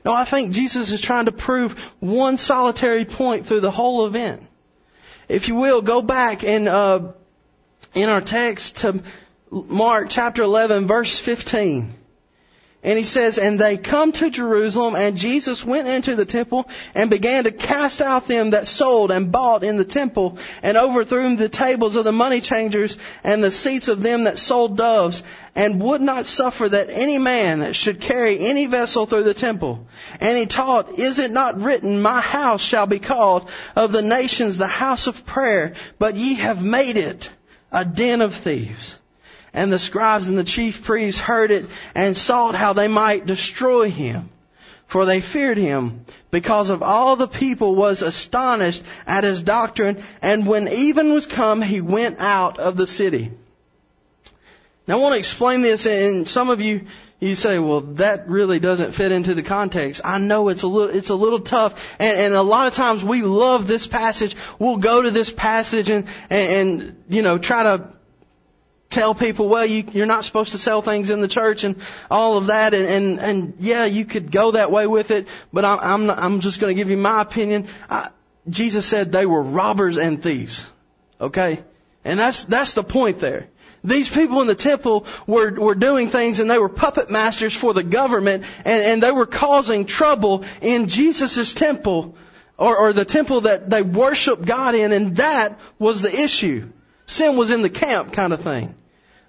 No, 0.03 0.13
I 0.13 0.25
think 0.25 0.51
Jesus 0.51 0.91
is 0.91 1.01
trying 1.01 1.25
to 1.25 1.32
prove 1.32 1.79
one 2.00 2.38
solitary 2.38 3.05
point 3.05 3.46
through 3.46 3.62
the 3.62 3.72
whole 3.72 4.05
event. 4.05 4.46
If 5.28 5.47
you 5.47 5.56
will, 5.56 5.82
go 5.82 6.02
back 6.02 6.43
and 6.43 6.67
uh, 6.67 7.12
in 7.93 8.10
our 8.10 8.21
text 8.21 8.78
to 8.78 9.02
Mark 9.52 10.08
chapter 10.10 10.43
11, 10.43 10.86
verse 10.86 11.17
15. 11.17 11.93
And 12.86 13.00
he 13.00 13.04
says, 13.04 13.39
and 13.39 13.60
they 13.60 13.78
come 13.78 14.12
to 14.12 14.30
Jerusalem, 14.30 14.95
and 14.95 15.17
Jesus 15.17 15.65
went 15.65 15.88
into 15.88 16.15
the 16.15 16.24
temple 16.24 16.69
and 16.93 17.10
began 17.10 17.45
to 17.45 17.52
cast 17.52 18.00
out 18.00 18.28
them 18.28 18.52
that 18.52 18.67
sold 18.67 19.10
and 19.10 19.32
bought 19.32 19.63
in 19.63 19.78
the 19.78 19.84
temple, 19.84 20.38
and 20.62 20.78
overthrew 20.78 21.36
the 21.36 21.50
tables 21.50 21.95
of 21.95 22.04
the 22.04 22.12
money 22.12 22.41
changers 22.41 23.00
and 23.24 23.43
the 23.43 23.50
seats 23.50 23.88
of 23.88 24.04
them 24.04 24.26
that 24.26 24.38
sold 24.38 24.78
doves, 24.78 25.24
and 25.56 25.82
would 25.82 26.02
not 26.02 26.28
suffer 26.28 26.69
that 26.69 26.91
any 26.91 27.17
man 27.17 27.74
should 27.74 28.02
carry 28.02 28.38
any 28.38 28.67
vessel 28.67 29.08
through 29.08 29.24
the 29.24 29.34
temple. 29.34 29.88
And 30.19 30.38
he 30.38 30.45
taught, 30.45 31.00
is 31.00 31.17
it 31.17 31.32
not 31.32 31.60
written, 31.60 32.04
my 32.04 32.21
house 32.21 32.62
shall 32.62 32.86
be 32.86 33.00
called 33.00 33.50
of 33.76 33.93
the 33.93 34.04
nations 34.04 34.60
the 34.60 34.67
house 34.67 35.08
of 35.08 35.26
prayer, 35.26 35.74
but 35.98 36.17
ye 36.17 36.36
have 36.36 36.63
made 36.63 36.98
it 36.98 37.32
a 37.71 37.84
den 37.84 38.21
of 38.21 38.36
thieves. 38.36 39.00
And 39.56 39.72
the 39.72 39.80
scribes 39.80 40.28
and 40.28 40.38
the 40.38 40.44
chief 40.44 40.84
priests 40.84 41.20
heard 41.20 41.50
it 41.50 41.65
and 41.96 42.15
sought 42.15 42.56
how 42.56 42.74
they 42.74 42.89
might 42.89 43.26
destroy 43.26 43.89
him. 43.89 44.30
For 44.86 45.06
they 45.06 45.22
feared 45.22 45.58
him 45.58 46.06
because 46.30 46.70
of 46.70 46.84
all 46.84 47.15
the 47.15 47.28
people 47.28 47.74
was 47.74 48.02
astonished 48.02 48.84
at 49.08 49.24
his 49.24 49.41
doctrine. 49.41 50.04
And 50.22 50.46
when 50.46 50.68
even 50.68 51.13
was 51.13 51.26
come, 51.26 51.62
he 51.62 51.80
went 51.80 52.20
out 52.20 52.60
of 52.60 52.76
the 52.76 52.86
city. 52.86 53.32
Now 54.88 54.98
I 54.98 55.02
want 55.02 55.13
to 55.13 55.20
explain 55.20 55.62
this 55.62 55.88
and 55.88 56.28
some 56.28 56.50
of 56.50 56.60
you, 56.60 56.82
you 57.22 57.34
say, 57.34 57.58
well, 57.58 57.80
that 57.82 58.28
really 58.28 58.60
doesn't 58.60 58.91
fit 58.91 59.13
into 59.13 59.34
the 59.34 59.41
context. 59.41 60.02
I 60.04 60.18
know 60.20 60.50
it's 60.50 60.63
a 60.63 60.68
little, 60.68 60.94
it's 60.94 61.10
a 61.10 61.15
little 61.15 61.39
tough. 61.39 61.96
And, 61.98 62.20
and 62.20 62.34
a 62.34 62.44
lot 62.44 62.68
of 62.68 62.74
times 62.74 63.06
we 63.06 63.22
love 63.22 63.68
this 63.68 63.88
passage. 63.88 64.36
We'll 64.60 64.78
go 64.78 65.02
to 65.02 65.12
this 65.12 65.32
passage 65.32 65.89
and, 65.89 66.08
and, 66.30 66.52
and 66.82 67.04
you 67.08 67.22
know, 67.22 67.38
try 67.38 67.63
to 67.63 67.96
tell 68.95 69.13
people, 69.13 69.49
well, 69.49 69.65
you, 69.65 69.84
you're 69.91 70.05
not 70.05 70.25
supposed 70.25 70.53
to 70.53 70.58
sell 70.58 70.81
things 70.81 71.10
in 71.10 71.19
the 71.19 71.27
church 71.27 71.65
and 71.65 71.75
all 72.10 72.38
of 72.38 72.47
that. 72.47 72.73
And, 72.73 72.88
and, 72.88 73.19
and 73.19 73.53
yeah, 73.60 73.86
you 73.86 74.05
could 74.05 74.31
go 74.31 74.51
that 74.51 74.71
way 74.71 74.88
with 74.88 75.12
it, 75.12 75.27
but 75.51 75.65
I'm, 75.65 75.79
I'm, 75.79 76.05
not, 76.08 76.17
I'm 76.17 76.39
just 76.39 76.60
going 76.60 76.75
to 76.75 76.81
give 76.81 76.89
you 76.89 76.97
my 76.97 77.21
opinion. 77.21 77.67
I, 77.89 78.10
Jesus 78.49 78.86
said 78.86 79.12
they 79.12 79.25
were 79.25 79.41
robbers 79.41 79.97
and 79.97 80.23
thieves. 80.23 80.65
Okay? 81.19 81.62
And 82.05 82.17
that's, 82.17 82.43
that's 82.43 82.73
the 82.73 82.84
point 82.84 83.19
there. 83.19 83.47
These 83.84 84.10
people 84.10 84.41
in 84.41 84.47
the 84.47 84.55
temple 84.55 85.05
were, 85.27 85.51
were 85.51 85.75
doing 85.75 86.10
things 86.10 86.39
and 86.39 86.49
they 86.49 86.58
were 86.58 86.69
puppet 86.69 87.12
masters 87.12 87.55
for 87.55 87.73
the 87.73 87.84
government 87.84 88.45
and, 88.63 88.81
and 88.81 89.03
they 89.03 89.12
were 89.12 89.27
causing 89.27 89.86
trouble 89.86 90.43
in 90.62 90.88
Jesus' 90.88 91.53
temple 91.53 92.15
or, 92.58 92.77
or 92.77 92.93
the 92.93 93.05
temple 93.05 93.41
that 93.41 93.69
they 93.69 93.81
worship 93.81 94.43
God 94.43 94.73
in 94.73 94.91
and 94.91 95.17
that 95.17 95.60
was 95.77 96.01
the 96.01 96.19
issue. 96.19 96.71
Sin 97.05 97.36
was 97.36 97.51
in 97.51 97.62
the 97.62 97.69
camp 97.69 98.13
kind 98.13 98.34
of 98.34 98.41
thing. 98.41 98.73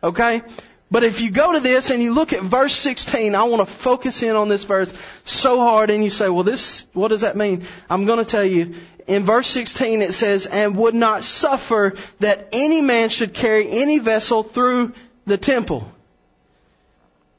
Okay? 0.07 0.43
But 0.89 1.03
if 1.03 1.21
you 1.21 1.31
go 1.31 1.53
to 1.53 1.61
this 1.61 1.91
and 1.91 2.01
you 2.01 2.15
look 2.15 2.33
at 2.33 2.43
verse 2.43 2.75
16, 2.75 3.35
I 3.35 3.45
want 3.45 3.67
to 3.67 3.73
focus 3.73 4.23
in 4.23 4.37
on 4.37 4.49
this 4.49 4.63
verse 4.65 4.93
so 5.25 5.59
hard 5.59 5.91
and 5.91 6.05
you 6.05 6.11
say, 6.11 6.29
well 6.29 6.45
this, 6.45 6.87
what 6.93 7.09
does 7.09 7.23
that 7.23 7.37
mean? 7.37 7.65
I'm 7.91 8.07
going 8.07 8.21
to 8.21 8.25
tell 8.25 8.45
you, 8.45 8.77
in 9.09 9.25
verse 9.25 9.49
16 9.49 10.01
it 10.01 10.13
says, 10.13 10.47
and 10.47 10.77
would 10.77 10.95
not 10.95 11.25
suffer 11.25 11.95
that 12.21 12.51
any 12.53 12.81
man 12.81 13.09
should 13.09 13.35
carry 13.35 13.69
any 13.69 13.99
vessel 13.99 14.45
through 14.45 14.93
the 15.27 15.37
temple. 15.37 15.91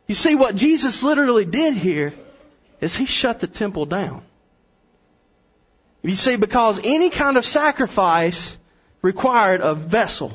You 0.07 0.15
see 0.15 0.35
what 0.35 0.55
Jesus 0.55 1.01
literally 1.03 1.45
did 1.45 1.73
here 1.73 2.13
is 2.81 2.95
he 2.95 3.05
shut 3.05 3.39
the 3.39 3.47
temple 3.47 3.85
down. 3.85 4.23
You 6.01 6.15
see, 6.15 6.35
because 6.35 6.79
any 6.83 7.09
kind 7.09 7.37
of 7.37 7.45
sacrifice 7.45 8.55
required 9.01 9.61
a 9.61 9.73
vessel. 9.73 10.33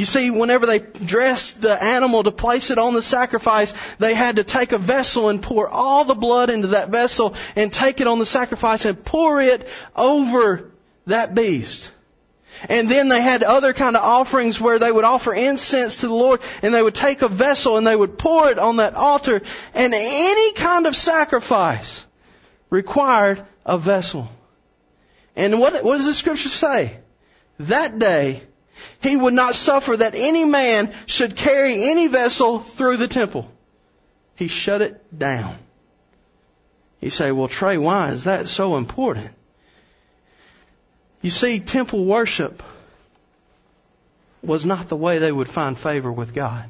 You 0.00 0.06
see, 0.06 0.30
whenever 0.30 0.64
they 0.64 0.78
dressed 0.78 1.60
the 1.60 1.80
animal 1.80 2.22
to 2.22 2.30
place 2.30 2.70
it 2.70 2.78
on 2.78 2.94
the 2.94 3.02
sacrifice, 3.02 3.74
they 3.98 4.14
had 4.14 4.36
to 4.36 4.44
take 4.44 4.72
a 4.72 4.78
vessel 4.78 5.28
and 5.28 5.42
pour 5.42 5.68
all 5.68 6.06
the 6.06 6.14
blood 6.14 6.48
into 6.48 6.68
that 6.68 6.88
vessel 6.88 7.34
and 7.54 7.70
take 7.70 8.00
it 8.00 8.06
on 8.06 8.18
the 8.18 8.24
sacrifice 8.24 8.86
and 8.86 9.04
pour 9.04 9.42
it 9.42 9.68
over 9.94 10.70
that 11.04 11.34
beast. 11.34 11.92
And 12.66 12.90
then 12.90 13.08
they 13.08 13.20
had 13.20 13.42
other 13.42 13.74
kind 13.74 13.94
of 13.94 14.02
offerings 14.02 14.58
where 14.58 14.78
they 14.78 14.90
would 14.90 15.04
offer 15.04 15.34
incense 15.34 15.98
to 15.98 16.08
the 16.08 16.14
Lord 16.14 16.40
and 16.62 16.72
they 16.72 16.82
would 16.82 16.94
take 16.94 17.20
a 17.20 17.28
vessel 17.28 17.76
and 17.76 17.86
they 17.86 17.94
would 17.94 18.16
pour 18.16 18.48
it 18.48 18.58
on 18.58 18.76
that 18.76 18.94
altar 18.94 19.42
and 19.74 19.92
any 19.94 20.52
kind 20.54 20.86
of 20.86 20.96
sacrifice 20.96 22.06
required 22.70 23.44
a 23.66 23.76
vessel. 23.76 24.30
And 25.36 25.60
what, 25.60 25.84
what 25.84 25.98
does 25.98 26.06
the 26.06 26.14
scripture 26.14 26.48
say? 26.48 26.96
That 27.58 27.98
day, 27.98 28.44
he 29.02 29.16
would 29.16 29.34
not 29.34 29.54
suffer 29.54 29.96
that 29.96 30.14
any 30.14 30.44
man 30.44 30.92
should 31.06 31.36
carry 31.36 31.84
any 31.84 32.08
vessel 32.08 32.58
through 32.58 32.98
the 32.98 33.08
temple. 33.08 33.50
He 34.36 34.48
shut 34.48 34.82
it 34.82 35.18
down. 35.18 35.56
You 37.00 37.10
say, 37.10 37.32
well, 37.32 37.48
Trey, 37.48 37.78
why 37.78 38.10
is 38.10 38.24
that 38.24 38.48
so 38.48 38.76
important? 38.76 39.30
You 41.22 41.30
see, 41.30 41.60
temple 41.60 42.04
worship 42.04 42.62
was 44.42 44.64
not 44.64 44.88
the 44.88 44.96
way 44.96 45.18
they 45.18 45.32
would 45.32 45.48
find 45.48 45.78
favor 45.78 46.12
with 46.12 46.34
God. 46.34 46.64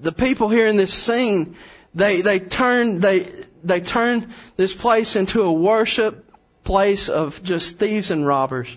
The 0.00 0.12
people 0.12 0.48
here 0.48 0.66
in 0.66 0.76
this 0.76 0.92
scene, 0.92 1.56
they, 1.94 2.22
they 2.22 2.40
turn, 2.40 3.00
they, 3.00 3.26
they 3.64 3.80
turn 3.80 4.32
this 4.56 4.74
place 4.74 5.16
into 5.16 5.42
a 5.42 5.52
worship 5.52 6.24
place 6.64 7.08
of 7.08 7.42
just 7.42 7.78
thieves 7.78 8.10
and 8.10 8.26
robbers. 8.26 8.68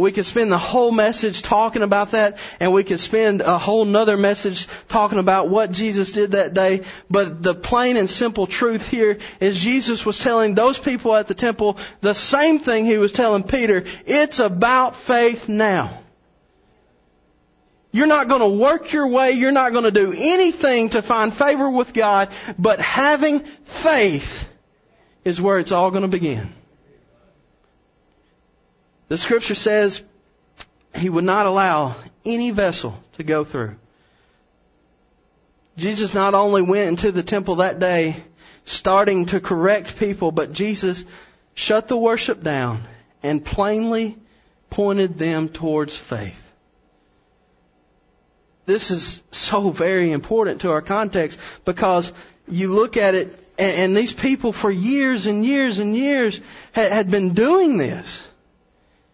We 0.00 0.12
could 0.12 0.26
spend 0.26 0.50
the 0.50 0.58
whole 0.58 0.90
message 0.90 1.42
talking 1.42 1.82
about 1.82 2.12
that, 2.12 2.38
and 2.58 2.72
we 2.72 2.84
could 2.84 3.00
spend 3.00 3.42
a 3.42 3.58
whole 3.58 3.84
nother 3.84 4.16
message 4.16 4.66
talking 4.88 5.18
about 5.18 5.48
what 5.48 5.70
Jesus 5.70 6.12
did 6.12 6.32
that 6.32 6.54
day. 6.54 6.82
But 7.10 7.42
the 7.42 7.54
plain 7.54 7.96
and 7.96 8.08
simple 8.08 8.46
truth 8.46 8.88
here 8.88 9.18
is 9.40 9.58
Jesus 9.58 10.06
was 10.06 10.18
telling 10.18 10.54
those 10.54 10.78
people 10.78 11.14
at 11.14 11.28
the 11.28 11.34
temple 11.34 11.78
the 12.00 12.14
same 12.14 12.58
thing 12.58 12.84
he 12.84 12.98
was 12.98 13.12
telling 13.12 13.42
Peter. 13.42 13.84
It's 14.06 14.38
about 14.38 14.96
faith 14.96 15.48
now. 15.48 16.00
You're 17.92 18.06
not 18.06 18.28
going 18.28 18.40
to 18.40 18.48
work 18.48 18.92
your 18.92 19.08
way. 19.08 19.32
You're 19.32 19.52
not 19.52 19.72
going 19.72 19.84
to 19.84 19.90
do 19.90 20.12
anything 20.16 20.90
to 20.90 21.02
find 21.02 21.34
favor 21.34 21.68
with 21.68 21.92
God, 21.92 22.28
but 22.58 22.80
having 22.80 23.40
faith 23.64 24.48
is 25.24 25.40
where 25.40 25.58
it's 25.58 25.72
all 25.72 25.90
going 25.90 26.02
to 26.02 26.08
begin. 26.08 26.54
The 29.10 29.18
scripture 29.18 29.56
says 29.56 30.02
he 30.94 31.10
would 31.10 31.24
not 31.24 31.46
allow 31.46 31.96
any 32.24 32.52
vessel 32.52 32.96
to 33.14 33.24
go 33.24 33.42
through. 33.42 33.74
Jesus 35.76 36.14
not 36.14 36.34
only 36.34 36.62
went 36.62 36.90
into 36.90 37.10
the 37.10 37.24
temple 37.24 37.56
that 37.56 37.80
day 37.80 38.14
starting 38.66 39.26
to 39.26 39.40
correct 39.40 39.98
people, 39.98 40.30
but 40.30 40.52
Jesus 40.52 41.04
shut 41.54 41.88
the 41.88 41.96
worship 41.96 42.44
down 42.44 42.84
and 43.20 43.44
plainly 43.44 44.16
pointed 44.70 45.18
them 45.18 45.48
towards 45.48 45.96
faith. 45.96 46.52
This 48.64 48.92
is 48.92 49.24
so 49.32 49.70
very 49.70 50.12
important 50.12 50.60
to 50.60 50.70
our 50.70 50.82
context 50.82 51.40
because 51.64 52.12
you 52.48 52.72
look 52.72 52.96
at 52.96 53.16
it 53.16 53.36
and, 53.58 53.96
these 53.96 54.12
people 54.12 54.52
for 54.52 54.70
years 54.70 55.26
and 55.26 55.44
years 55.44 55.80
and 55.80 55.96
years 55.96 56.40
had 56.70 57.10
been 57.10 57.34
doing 57.34 57.76
this. 57.76 58.22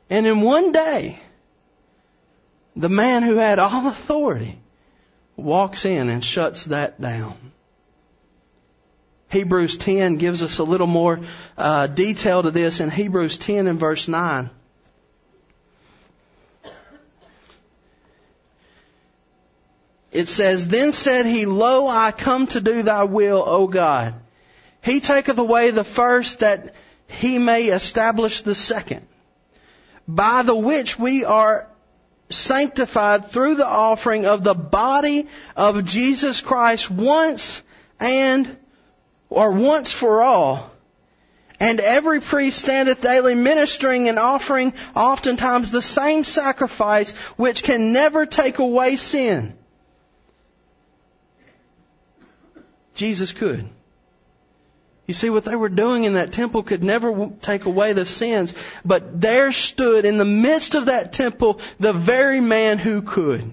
And 0.09 0.27
in 0.27 0.40
one 0.40 0.73
day, 0.73 1.19
the 2.77 2.88
man 2.88 3.23
who 3.23 3.37
had 3.37 3.59
all 3.59 3.88
authority 3.88 4.59
walks 5.37 5.85
in 5.85 6.09
and 6.09 6.25
shuts 6.25 6.66
that 6.66 7.01
down. 7.01 7.37
Hebrews 9.29 9.77
10 9.77 10.16
gives 10.16 10.42
us 10.42 10.59
a 10.59 10.64
little 10.64 10.87
more 10.87 11.21
uh, 11.59 11.88
detail 11.88 12.42
to 12.42 12.51
this 12.51 12.81
in 12.81 12.90
Hebrews 12.90 13.38
10 13.38 13.66
and 13.66 13.79
verse 13.79 14.07
9. 14.07 14.51
It 20.12 20.29
says, 20.29 20.69
Then 20.69 20.92
said 20.92 21.27
he, 21.27 21.45
Lo, 21.45 21.88
I 21.88 22.12
come 22.12 22.47
to 22.49 22.61
do 22.61 22.83
thy 22.83 23.05
will, 23.05 23.42
O 23.45 23.66
God. 23.66 24.14
He 24.83 25.01
taketh 25.01 25.37
away 25.37 25.73
the 25.73 25.85
first 25.85 26.38
that 26.38 26.75
he 27.09 27.38
may 27.38 27.64
establish 27.64 28.42
the 28.42 28.55
second 28.55 29.07
by 30.09 30.42
the 30.42 30.55
which 30.55 30.99
we 30.99 31.25
are 31.25 31.69
sanctified 32.29 33.31
through 33.31 33.57
the 33.57 33.66
offering 33.66 34.27
of 34.27 34.42
the 34.42 34.55
body 34.55 35.29
of 35.57 35.85
Jesus 35.85 36.40
Christ 36.40 36.90
once 36.90 37.62
and, 38.01 38.57
or 39.29 39.53
once 39.53 39.92
for 39.92 40.23
all. 40.23 40.71
And 41.59 41.81
every 41.81 42.21
priest 42.21 42.59
standeth 42.59 43.01
daily 43.01 43.35
ministering 43.35 44.09
and 44.09 44.19
offering 44.19 44.75
oftentimes 44.95 45.71
the 45.71 45.81
same 45.81 46.23
sacrifice 46.23 47.12
which 47.37 47.62
can 47.62 47.92
never 47.92 48.27
take 48.27 48.59
away 48.59 48.97
sin. 48.97 49.55
Jesus 52.95 53.33
could. 53.33 53.69
You 55.07 55.14
see, 55.14 55.31
what 55.31 55.45
they 55.45 55.55
were 55.55 55.69
doing 55.69 56.05
in 56.05 56.14
that 56.14 56.33
temple 56.33 56.64
could 56.64 56.83
never 56.83 57.31
take 57.40 57.64
away 57.64 57.92
the 57.92 58.05
sins, 58.05 58.55
but 58.85 59.21
there 59.21 59.53
stood 59.53 60.05
in 60.05 60.16
the 60.16 60.25
midst 60.25 60.75
of 60.75 60.87
that 60.87 61.12
temple 61.12 61.61
the 61.79 61.92
very 61.92 62.40
man 62.40 62.79
who 62.79 63.03
could. 63.03 63.53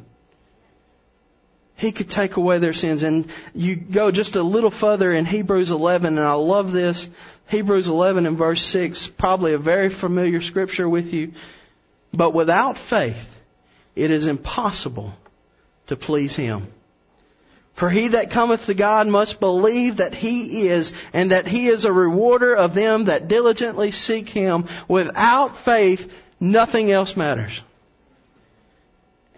He 1.75 1.91
could 1.91 2.09
take 2.09 2.37
away 2.37 2.57
their 2.59 2.73
sins. 2.73 3.03
And 3.03 3.29
you 3.53 3.75
go 3.75 4.09
just 4.09 4.35
a 4.35 4.43
little 4.43 4.71
further 4.71 5.11
in 5.11 5.25
Hebrews 5.25 5.69
11, 5.69 6.17
and 6.17 6.25
I 6.25 6.33
love 6.33 6.71
this. 6.71 7.07
Hebrews 7.49 7.87
11 7.87 8.25
and 8.25 8.37
verse 8.37 8.61
6, 8.61 9.07
probably 9.07 9.53
a 9.53 9.57
very 9.57 9.89
familiar 9.89 10.41
scripture 10.41 10.87
with 10.87 11.13
you. 11.13 11.33
But 12.13 12.33
without 12.33 12.77
faith, 12.77 13.39
it 13.95 14.11
is 14.11 14.27
impossible 14.27 15.13
to 15.87 15.95
please 15.95 16.35
Him. 16.35 16.67
For 17.73 17.89
he 17.89 18.09
that 18.09 18.29
cometh 18.29 18.67
to 18.67 18.73
God 18.73 19.07
must 19.07 19.39
believe 19.39 19.97
that 19.97 20.13
he 20.13 20.67
is, 20.67 20.93
and 21.11 21.31
that 21.31 21.47
he 21.47 21.67
is 21.67 21.85
a 21.85 21.93
rewarder 21.93 22.55
of 22.55 22.73
them 22.73 23.05
that 23.05 23.27
diligently 23.27 23.89
seek 23.91 24.29
him. 24.29 24.65
Without 24.87 25.57
faith, 25.57 26.15
nothing 26.39 26.91
else 26.91 27.17
matters. 27.17 27.61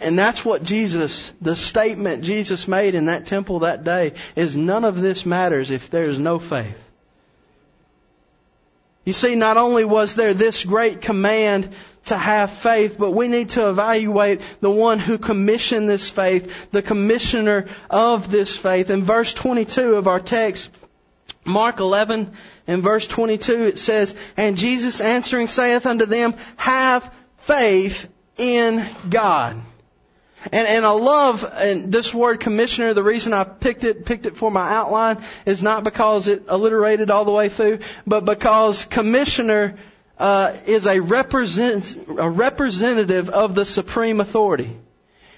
And 0.02 0.20
that's 0.20 0.44
what 0.44 0.64
Jesus, 0.64 1.32
the 1.42 1.56
statement 1.56 2.24
Jesus 2.26 2.68
made 2.68 2.96
in 2.96 3.06
that 3.06 3.26
temple 3.26 3.60
that 3.60 3.86
day, 3.86 4.14
is 4.36 4.58
none 4.58 4.84
of 4.84 5.02
this 5.02 5.26
matters 5.26 5.72
if 5.72 5.90
there's 5.90 6.20
no 6.20 6.38
faith. 6.38 6.82
You 9.06 9.14
see, 9.14 9.36
not 9.36 9.56
only 9.56 9.86
was 9.86 10.16
there 10.16 10.34
this 10.34 10.66
great 10.66 11.02
command 11.02 11.74
to 12.06 12.18
have 12.18 12.52
faith, 12.52 12.98
but 12.98 13.12
we 13.12 13.28
need 13.28 13.50
to 13.50 13.70
evaluate 13.70 14.42
the 14.62 14.70
one 14.70 15.00
who 15.00 15.18
commissioned 15.18 15.90
this 15.90 16.10
faith, 16.10 16.72
the 16.72 16.82
commissioner 16.82 17.68
of 17.90 18.32
this 18.32 18.56
faith. 18.56 18.90
In 18.90 19.04
verse 19.04 19.34
22 19.34 19.96
of 19.96 20.08
our 20.08 20.20
text, 20.20 20.70
Mark 21.44 21.80
11 21.80 22.32
in 22.68 22.82
verse 22.82 23.08
22 23.08 23.64
it 23.64 23.80
says, 23.80 24.16
And 24.38 24.58
Jesus 24.58 25.02
answering 25.02 25.48
saith 25.48 25.86
unto 25.86 26.06
them, 26.06 26.36
Have 26.58 27.14
faith 27.40 28.10
in 28.38 28.88
God. 29.10 29.62
And, 30.52 30.68
and 30.68 30.86
I 30.86 30.92
love 30.92 31.44
and 31.54 31.92
this 31.92 32.14
word 32.14 32.40
commissioner. 32.40 32.94
The 32.94 33.04
reason 33.04 33.34
I 33.34 33.44
picked 33.44 33.84
it, 33.84 34.06
picked 34.06 34.26
it 34.26 34.38
for 34.38 34.52
my 34.52 34.74
outline 34.74 35.24
is 35.46 35.62
not 35.62 35.84
because 35.84 36.28
it 36.28 36.48
alliterated 36.48 37.10
all 37.10 37.26
the 37.26 37.32
way 37.32 37.50
through, 37.50 37.80
but 38.06 38.26
because 38.26 38.86
commissioner 38.86 39.76
uh, 40.18 40.56
is 40.66 40.88
a, 40.88 41.00
represent, 41.00 41.98
a 42.18 42.30
representative 42.30 43.30
of 43.30 43.56
the 43.56 43.66
supreme 43.66 44.20
authority. 44.20 44.78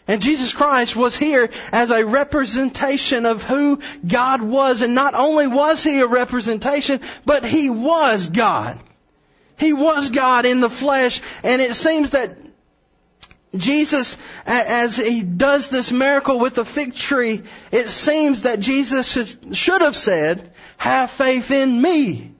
And 0.08 0.22
Jesus 0.22 0.54
Christ 0.54 0.96
was 0.96 1.18
here 1.18 1.50
as 1.72 1.92
a 1.92 2.06
representation 2.06 3.26
of 3.26 3.44
who 3.44 3.80
God 4.08 4.42
was. 4.42 4.82
And 4.82 4.96
not 4.96 5.16
only 5.16 5.48
was 5.48 5.84
He 5.84 6.00
a 6.00 6.08
representation, 6.08 7.02
but 7.26 7.44
He 7.44 7.70
was 7.70 8.28
God. 8.28 8.80
He 9.60 9.74
was 9.74 10.10
God 10.10 10.46
in 10.46 10.62
the 10.62 10.70
flesh. 10.70 11.22
And 11.44 11.62
it 11.62 11.76
seems 11.76 12.12
that 12.12 12.38
Jesus, 13.54 14.18
as 14.46 14.96
He 14.96 15.24
does 15.24 15.68
this 15.68 15.92
miracle 15.92 16.40
with 16.40 16.56
the 16.56 16.66
fig 16.66 16.96
tree, 16.96 17.44
it 17.72 17.90
seems 17.90 18.44
that 18.44 18.62
Jesus 18.62 19.38
should 19.52 19.82
have 19.82 19.98
said, 19.98 20.52
have 20.78 21.12
faith 21.12 21.52
in 21.52 21.82
me. 21.82 22.32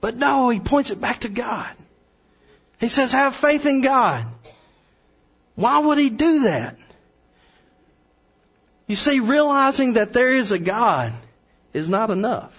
But 0.00 0.16
no, 0.16 0.48
he 0.48 0.60
points 0.60 0.90
it 0.90 1.00
back 1.00 1.20
to 1.20 1.28
God. 1.28 1.70
He 2.80 2.88
says, 2.88 3.12
have 3.12 3.34
faith 3.34 3.66
in 3.66 3.80
God. 3.80 4.24
Why 5.56 5.78
would 5.78 5.98
he 5.98 6.10
do 6.10 6.42
that? 6.44 6.76
You 8.86 8.94
see, 8.94 9.20
realizing 9.20 9.94
that 9.94 10.12
there 10.12 10.32
is 10.32 10.52
a 10.52 10.58
God 10.58 11.12
is 11.72 11.88
not 11.88 12.10
enough. 12.10 12.52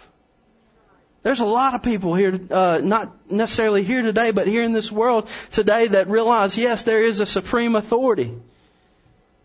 There's 1.24 1.40
a 1.40 1.46
lot 1.46 1.76
of 1.76 1.84
people 1.84 2.14
here, 2.16 2.38
uh, 2.52 2.82
not 2.84 3.32
necessarily 3.32 3.84
here 3.84 4.02
today, 4.02 4.32
but 4.32 4.48
here 4.48 4.64
in 4.64 4.74
this 4.74 4.92
world 4.92 5.30
today 5.52 5.88
that 5.88 6.10
realize, 6.10 6.58
yes, 6.58 6.84
there 6.84 7.04
is 7.04 7.20
a 7.20 7.26
supreme 7.26 7.76
authority. 7.76 8.34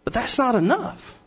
But 0.05 0.15
that's 0.15 0.37
not 0.37 0.57
enough. 0.57 1.19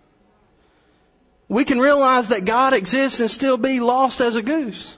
We 1.48 1.64
can 1.64 1.80
realize 1.80 2.30
that 2.30 2.44
God 2.44 2.74
exists 2.74 3.22
and 3.22 3.32
still 3.32 3.58
be 3.58 3.80
lost 3.80 4.20
as 4.20 4.36
a 4.36 4.42
goose. 4.42 4.97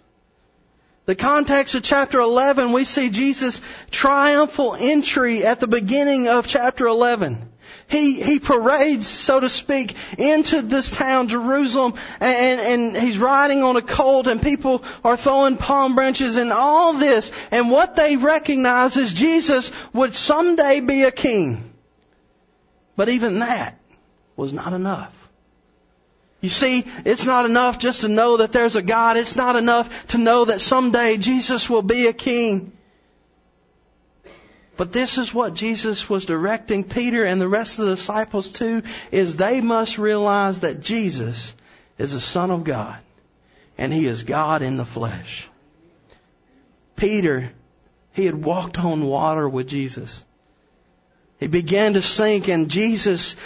The 1.09 1.15
context 1.15 1.73
of 1.73 1.81
chapter 1.81 2.19
11, 2.19 2.71
we 2.71 2.83
see 2.83 3.09
Jesus' 3.09 3.61
triumphal 3.89 4.75
entry 4.79 5.43
at 5.43 5.59
the 5.59 5.65
beginning 5.65 6.27
of 6.27 6.45
chapter 6.45 6.85
11. 6.85 7.49
He, 7.87 8.21
he 8.21 8.37
parades, 8.37 9.07
so 9.07 9.39
to 9.39 9.49
speak, 9.49 9.95
into 10.19 10.61
this 10.61 10.91
town, 10.91 11.27
Jerusalem, 11.27 11.95
and, 12.19 12.61
and 12.61 12.95
he's 12.95 13.17
riding 13.17 13.63
on 13.63 13.75
a 13.75 13.81
colt 13.81 14.27
and 14.27 14.39
people 14.39 14.83
are 15.03 15.17
throwing 15.17 15.57
palm 15.57 15.95
branches 15.95 16.37
and 16.37 16.53
all 16.53 16.93
this. 16.93 17.31
And 17.49 17.71
what 17.71 17.95
they 17.95 18.15
recognize 18.15 18.95
is 18.95 19.11
Jesus 19.11 19.71
would 19.93 20.13
someday 20.13 20.79
be 20.79 21.05
a 21.05 21.11
king. 21.11 21.73
But 22.95 23.09
even 23.09 23.39
that 23.39 23.79
was 24.35 24.53
not 24.53 24.73
enough. 24.73 25.18
You 26.41 26.49
see, 26.49 26.85
it's 27.05 27.25
not 27.25 27.45
enough 27.45 27.79
just 27.79 28.01
to 28.01 28.07
know 28.07 28.37
that 28.37 28.53
there's 28.53 28.75
a 28.75 28.81
God. 28.81 29.17
It's 29.17 29.35
not 29.35 29.55
enough 29.55 30.07
to 30.07 30.17
know 30.17 30.45
that 30.45 30.61
someday 30.61 31.17
Jesus 31.17 31.69
will 31.69 31.81
be 31.81 32.07
a 32.07 32.13
king. 32.13 32.71
But 34.77 34.93
this 34.93 35.17
is 35.17 35.33
what 35.33 35.53
Jesus 35.53 36.09
was 36.09 36.25
directing 36.25 36.85
Peter 36.85 37.25
and 37.25 37.41
the 37.41 37.49
rest 37.49 37.79
of 37.79 37.85
the 37.85 37.95
disciples 37.95 38.49
to, 38.51 38.83
is 39.11 39.35
they 39.35 39.59
must 39.59 39.97
realize 39.97 40.61
that 40.61 40.79
Jesus 40.79 41.53
is 41.97 42.13
the 42.13 42.21
Son 42.21 42.51
of 42.51 42.63
God. 42.63 42.97
And 43.77 43.91
He 43.91 44.05
is 44.05 44.23
God 44.23 44.61
in 44.61 44.77
the 44.77 44.85
flesh. 44.85 45.49
Peter, 46.95 47.51
he 48.13 48.25
had 48.25 48.43
walked 48.43 48.77
on 48.77 49.05
water 49.05 49.47
with 49.47 49.67
Jesus. 49.67 50.23
He 51.39 51.47
began 51.47 51.93
to 51.93 52.01
sink 52.01 52.49
and 52.49 52.69
Jesus 52.69 53.37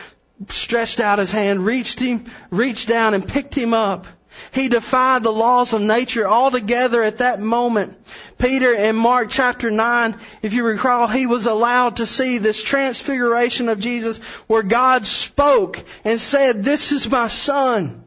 stretched 0.49 0.99
out 0.99 1.19
his 1.19 1.31
hand, 1.31 1.65
reached 1.65 1.99
him, 1.99 2.25
reached 2.49 2.87
down 2.87 3.13
and 3.13 3.27
picked 3.27 3.55
him 3.55 3.73
up. 3.73 4.07
He 4.51 4.67
defied 4.67 5.23
the 5.23 5.31
laws 5.31 5.73
of 5.73 5.81
nature 5.81 6.27
altogether 6.27 7.03
at 7.03 7.19
that 7.19 7.39
moment. 7.39 7.97
Peter 8.37 8.73
in 8.73 8.95
Mark 8.95 9.29
chapter 9.29 9.69
9, 9.69 10.17
if 10.41 10.53
you 10.53 10.63
recall, 10.63 11.07
he 11.07 11.27
was 11.27 11.45
allowed 11.45 11.97
to 11.97 12.05
see 12.05 12.39
this 12.39 12.63
transfiguration 12.63 13.69
of 13.69 13.79
Jesus 13.79 14.17
where 14.47 14.63
God 14.63 15.05
spoke 15.05 15.83
and 16.03 16.19
said, 16.19 16.63
this 16.63 16.91
is 16.91 17.09
my 17.09 17.27
son. 17.27 18.03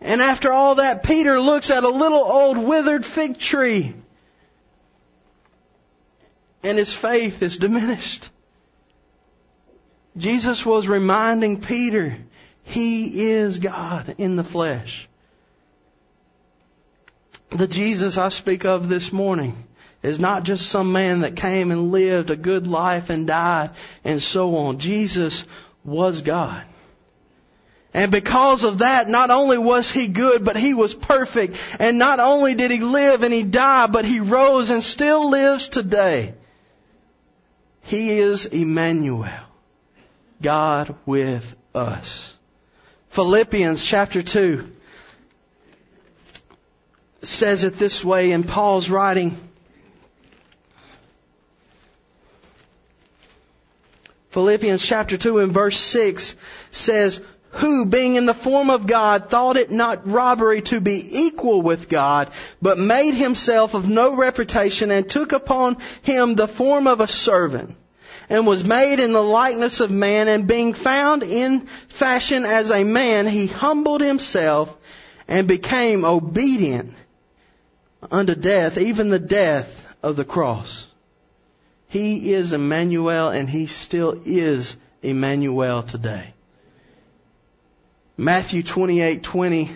And 0.00 0.22
after 0.22 0.52
all 0.52 0.76
that, 0.76 1.02
Peter 1.02 1.40
looks 1.40 1.70
at 1.70 1.84
a 1.84 1.88
little 1.88 2.22
old 2.22 2.58
withered 2.58 3.04
fig 3.04 3.38
tree 3.38 3.94
and 6.66 6.78
his 6.78 6.92
faith 6.92 7.42
is 7.42 7.58
diminished. 7.58 8.28
Jesus 10.16 10.64
was 10.64 10.88
reminding 10.88 11.60
Peter, 11.60 12.16
He 12.64 13.26
is 13.28 13.58
God 13.58 14.14
in 14.18 14.36
the 14.36 14.44
flesh. 14.44 15.08
The 17.50 17.68
Jesus 17.68 18.18
I 18.18 18.30
speak 18.30 18.64
of 18.64 18.88
this 18.88 19.12
morning 19.12 19.56
is 20.02 20.18
not 20.18 20.44
just 20.44 20.68
some 20.68 20.92
man 20.92 21.20
that 21.20 21.36
came 21.36 21.70
and 21.70 21.92
lived 21.92 22.30
a 22.30 22.36
good 22.36 22.66
life 22.66 23.10
and 23.10 23.26
died 23.26 23.70
and 24.04 24.22
so 24.22 24.56
on. 24.56 24.78
Jesus 24.78 25.44
was 25.84 26.22
God. 26.22 26.62
And 27.94 28.12
because 28.12 28.64
of 28.64 28.78
that, 28.78 29.08
not 29.08 29.30
only 29.30 29.56
was 29.56 29.90
he 29.90 30.08
good, 30.08 30.44
but 30.44 30.56
he 30.56 30.74
was 30.74 30.92
perfect. 30.92 31.56
And 31.78 31.98
not 31.98 32.20
only 32.20 32.54
did 32.54 32.70
he 32.70 32.80
live 32.80 33.22
and 33.22 33.32
he 33.32 33.42
died, 33.42 33.90
but 33.90 34.04
he 34.04 34.20
rose 34.20 34.68
and 34.68 34.84
still 34.84 35.30
lives 35.30 35.70
today. 35.70 36.34
He 37.84 38.18
is 38.18 38.44
Emmanuel. 38.44 39.45
God 40.40 40.94
with 41.06 41.56
us. 41.74 42.32
Philippians 43.10 43.84
chapter 43.84 44.22
2 44.22 44.70
says 47.22 47.64
it 47.64 47.74
this 47.74 48.04
way 48.04 48.32
in 48.32 48.44
Paul's 48.44 48.88
writing. 48.90 49.36
Philippians 54.30 54.84
chapter 54.84 55.16
2 55.16 55.38
and 55.38 55.52
verse 55.52 55.78
6 55.78 56.36
says, 56.70 57.22
who, 57.52 57.86
being 57.86 58.16
in 58.16 58.26
the 58.26 58.34
form 58.34 58.68
of 58.68 58.86
God, 58.86 59.30
thought 59.30 59.56
it 59.56 59.70
not 59.70 60.06
robbery 60.06 60.60
to 60.62 60.78
be 60.78 61.24
equal 61.24 61.62
with 61.62 61.88
God, 61.88 62.30
but 62.60 62.78
made 62.78 63.14
himself 63.14 63.72
of 63.72 63.88
no 63.88 64.14
reputation 64.14 64.90
and 64.90 65.08
took 65.08 65.32
upon 65.32 65.78
him 66.02 66.34
the 66.34 66.48
form 66.48 66.86
of 66.86 67.00
a 67.00 67.06
servant 67.06 67.74
and 68.28 68.46
was 68.46 68.64
made 68.64 69.00
in 69.00 69.12
the 69.12 69.22
likeness 69.22 69.80
of 69.80 69.90
man 69.90 70.28
and 70.28 70.46
being 70.46 70.74
found 70.74 71.22
in 71.22 71.66
fashion 71.88 72.44
as 72.44 72.70
a 72.70 72.84
man, 72.84 73.26
he 73.26 73.46
humbled 73.46 74.00
himself 74.00 74.76
and 75.28 75.46
became 75.46 76.04
obedient 76.04 76.94
unto 78.10 78.34
death, 78.34 78.78
even 78.78 79.08
the 79.08 79.18
death 79.18 79.94
of 80.02 80.16
the 80.16 80.24
cross. 80.24 80.86
He 81.88 82.32
is 82.32 82.52
Emmanuel 82.52 83.28
and 83.30 83.48
he 83.48 83.66
still 83.66 84.20
is 84.24 84.76
Emmanuel 85.02 85.82
today. 85.82 86.34
Matthew 88.16 88.62
28:20 88.62 89.68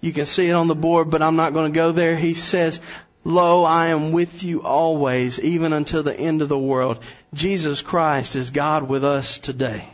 you 0.00 0.12
can 0.12 0.26
see 0.26 0.48
it 0.48 0.52
on 0.52 0.68
the 0.68 0.74
board 0.74 1.10
but 1.10 1.22
I'm 1.22 1.36
not 1.36 1.52
going 1.52 1.72
to 1.72 1.76
go 1.76 1.92
there. 1.92 2.16
He 2.16 2.34
says, 2.34 2.80
Lo, 3.24 3.64
I 3.64 3.88
am 3.88 4.12
with 4.12 4.42
you 4.42 4.62
always, 4.62 5.40
even 5.40 5.72
until 5.72 6.02
the 6.02 6.18
end 6.18 6.40
of 6.40 6.48
the 6.48 6.58
world. 6.58 6.98
Jesus 7.34 7.82
Christ 7.82 8.36
is 8.36 8.50
God 8.50 8.88
with 8.88 9.04
us 9.04 9.38
today. 9.38 9.86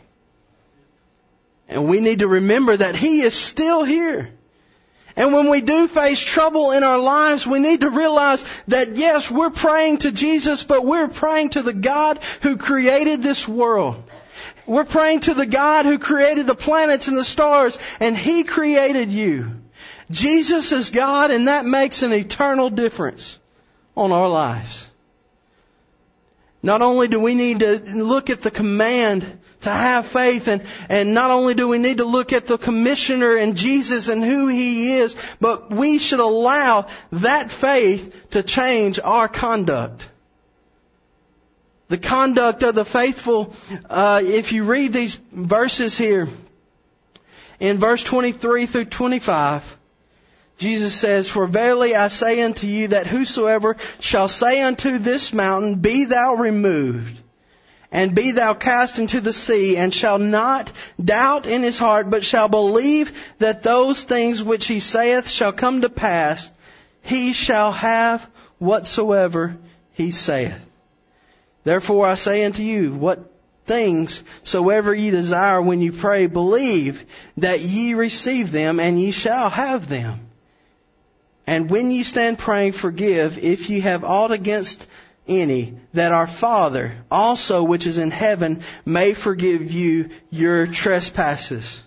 And 1.67 1.89
we 1.89 1.99
need 1.99 2.19
to 2.19 2.27
remember 2.27 2.77
that 2.77 2.95
He 2.95 3.21
is 3.21 3.33
still 3.33 3.83
here. 3.83 4.29
And 5.17 5.33
when 5.33 5.49
we 5.49 5.61
do 5.61 5.87
face 5.87 6.19
trouble 6.19 6.71
in 6.71 6.83
our 6.83 6.97
lives, 6.97 7.47
we 7.47 7.59
need 7.59 7.81
to 7.81 7.89
realize 7.89 8.43
that 8.67 8.97
yes, 8.97 9.31
we're 9.31 9.49
praying 9.49 9.99
to 9.99 10.11
Jesus, 10.11 10.63
but 10.63 10.85
we're 10.85 11.07
praying 11.07 11.51
to 11.51 11.61
the 11.61 11.73
God 11.73 12.19
who 12.41 12.57
created 12.57 13.23
this 13.23 13.47
world. 13.47 14.03
We're 14.65 14.83
praying 14.83 15.21
to 15.21 15.33
the 15.33 15.45
God 15.45 15.85
who 15.85 15.99
created 15.99 16.47
the 16.47 16.55
planets 16.55 17.07
and 17.07 17.17
the 17.17 17.23
stars, 17.23 17.77
and 17.99 18.17
He 18.17 18.43
created 18.43 19.09
you. 19.09 19.51
Jesus 20.11 20.71
is 20.71 20.91
God 20.91 21.31
and 21.31 21.47
that 21.47 21.65
makes 21.65 22.03
an 22.03 22.13
eternal 22.13 22.69
difference 22.69 23.39
on 23.95 24.11
our 24.11 24.29
lives. 24.29 24.87
Not 26.65 26.81
only 26.81 27.07
do 27.07 27.19
we 27.19 27.35
need 27.35 27.59
to 27.59 27.77
look 27.77 28.31
at 28.31 28.41
the 28.41 28.49
command 28.49 29.23
to 29.61 29.69
have 29.69 30.07
faith 30.07 30.47
and, 30.47 30.63
and 30.89 31.13
not 31.13 31.29
only 31.29 31.53
do 31.53 31.67
we 31.67 31.77
need 31.77 31.99
to 31.99 32.05
look 32.05 32.33
at 32.33 32.47
the 32.47 32.57
commissioner 32.57 33.37
and 33.37 33.55
Jesus 33.55 34.07
and 34.07 34.23
who 34.23 34.47
he 34.47 34.95
is, 34.95 35.15
but 35.39 35.69
we 35.69 35.99
should 35.99 36.19
allow 36.19 36.87
that 37.11 37.51
faith 37.51 38.31
to 38.31 38.41
change 38.41 38.99
our 38.99 39.27
conduct. 39.27 40.09
The 41.89 41.99
conduct 41.99 42.63
of 42.63 42.73
the 42.73 42.83
faithful, 42.83 43.53
uh, 43.87 44.23
if 44.25 44.51
you 44.51 44.63
read 44.63 44.91
these 44.91 45.13
verses 45.31 45.95
here, 45.95 46.29
in 47.59 47.77
verse 47.77 48.03
23 48.03 48.65
through 48.65 48.85
25, 48.85 49.77
Jesus 50.57 50.95
says, 50.95 51.27
For 51.27 51.47
verily 51.47 51.95
I 51.95 52.07
say 52.07 52.41
unto 52.41 52.65
you 52.67 52.89
that 52.89 53.07
whosoever 53.07 53.75
shall 53.99 54.27
say 54.27 54.61
unto 54.61 54.97
this 54.97 55.33
mountain, 55.33 55.75
Be 55.75 56.05
thou 56.05 56.35
removed, 56.35 57.19
and 57.91 58.15
be 58.15 58.31
thou 58.31 58.53
cast 58.53 58.97
into 58.97 59.19
the 59.19 59.33
sea, 59.33 59.75
and 59.75 59.93
shall 59.93 60.17
not 60.17 60.71
doubt 61.03 61.45
in 61.45 61.61
his 61.61 61.77
heart, 61.77 62.09
but 62.09 62.23
shall 62.23 62.47
believe 62.47 63.11
that 63.39 63.63
those 63.63 64.03
things 64.03 64.43
which 64.43 64.65
he 64.65 64.79
saith 64.79 65.29
shall 65.29 65.51
come 65.51 65.81
to 65.81 65.89
pass, 65.89 66.49
he 67.01 67.33
shall 67.33 67.71
have 67.71 68.25
whatsoever 68.57 69.57
he 69.91 70.11
saith. 70.11 70.59
Therefore 71.65 72.05
I 72.07 72.15
say 72.15 72.45
unto 72.45 72.63
you, 72.63 72.93
what 72.93 73.31
things 73.65 74.23
soever 74.43 74.93
ye 74.93 75.09
desire 75.11 75.61
when 75.61 75.81
you 75.81 75.91
pray, 75.91 76.27
believe 76.27 77.05
that 77.37 77.61
ye 77.61 77.93
receive 77.93 78.51
them, 78.51 78.79
and 78.79 79.01
ye 79.01 79.11
shall 79.11 79.49
have 79.49 79.89
them. 79.89 80.19
And 81.47 81.69
when 81.69 81.91
you 81.91 82.03
stand 82.03 82.39
praying, 82.39 82.73
forgive 82.73 83.37
if 83.37 83.69
you 83.69 83.81
have 83.81 84.03
aught 84.03 84.31
against 84.31 84.87
any, 85.27 85.77
that 85.93 86.11
our 86.11 86.27
Father 86.27 86.93
also 87.09 87.63
which 87.63 87.85
is 87.85 87.97
in 87.97 88.11
heaven 88.11 88.61
may 88.85 89.13
forgive 89.13 89.71
you 89.71 90.09
your 90.29 90.67
trespasses. 90.67 91.81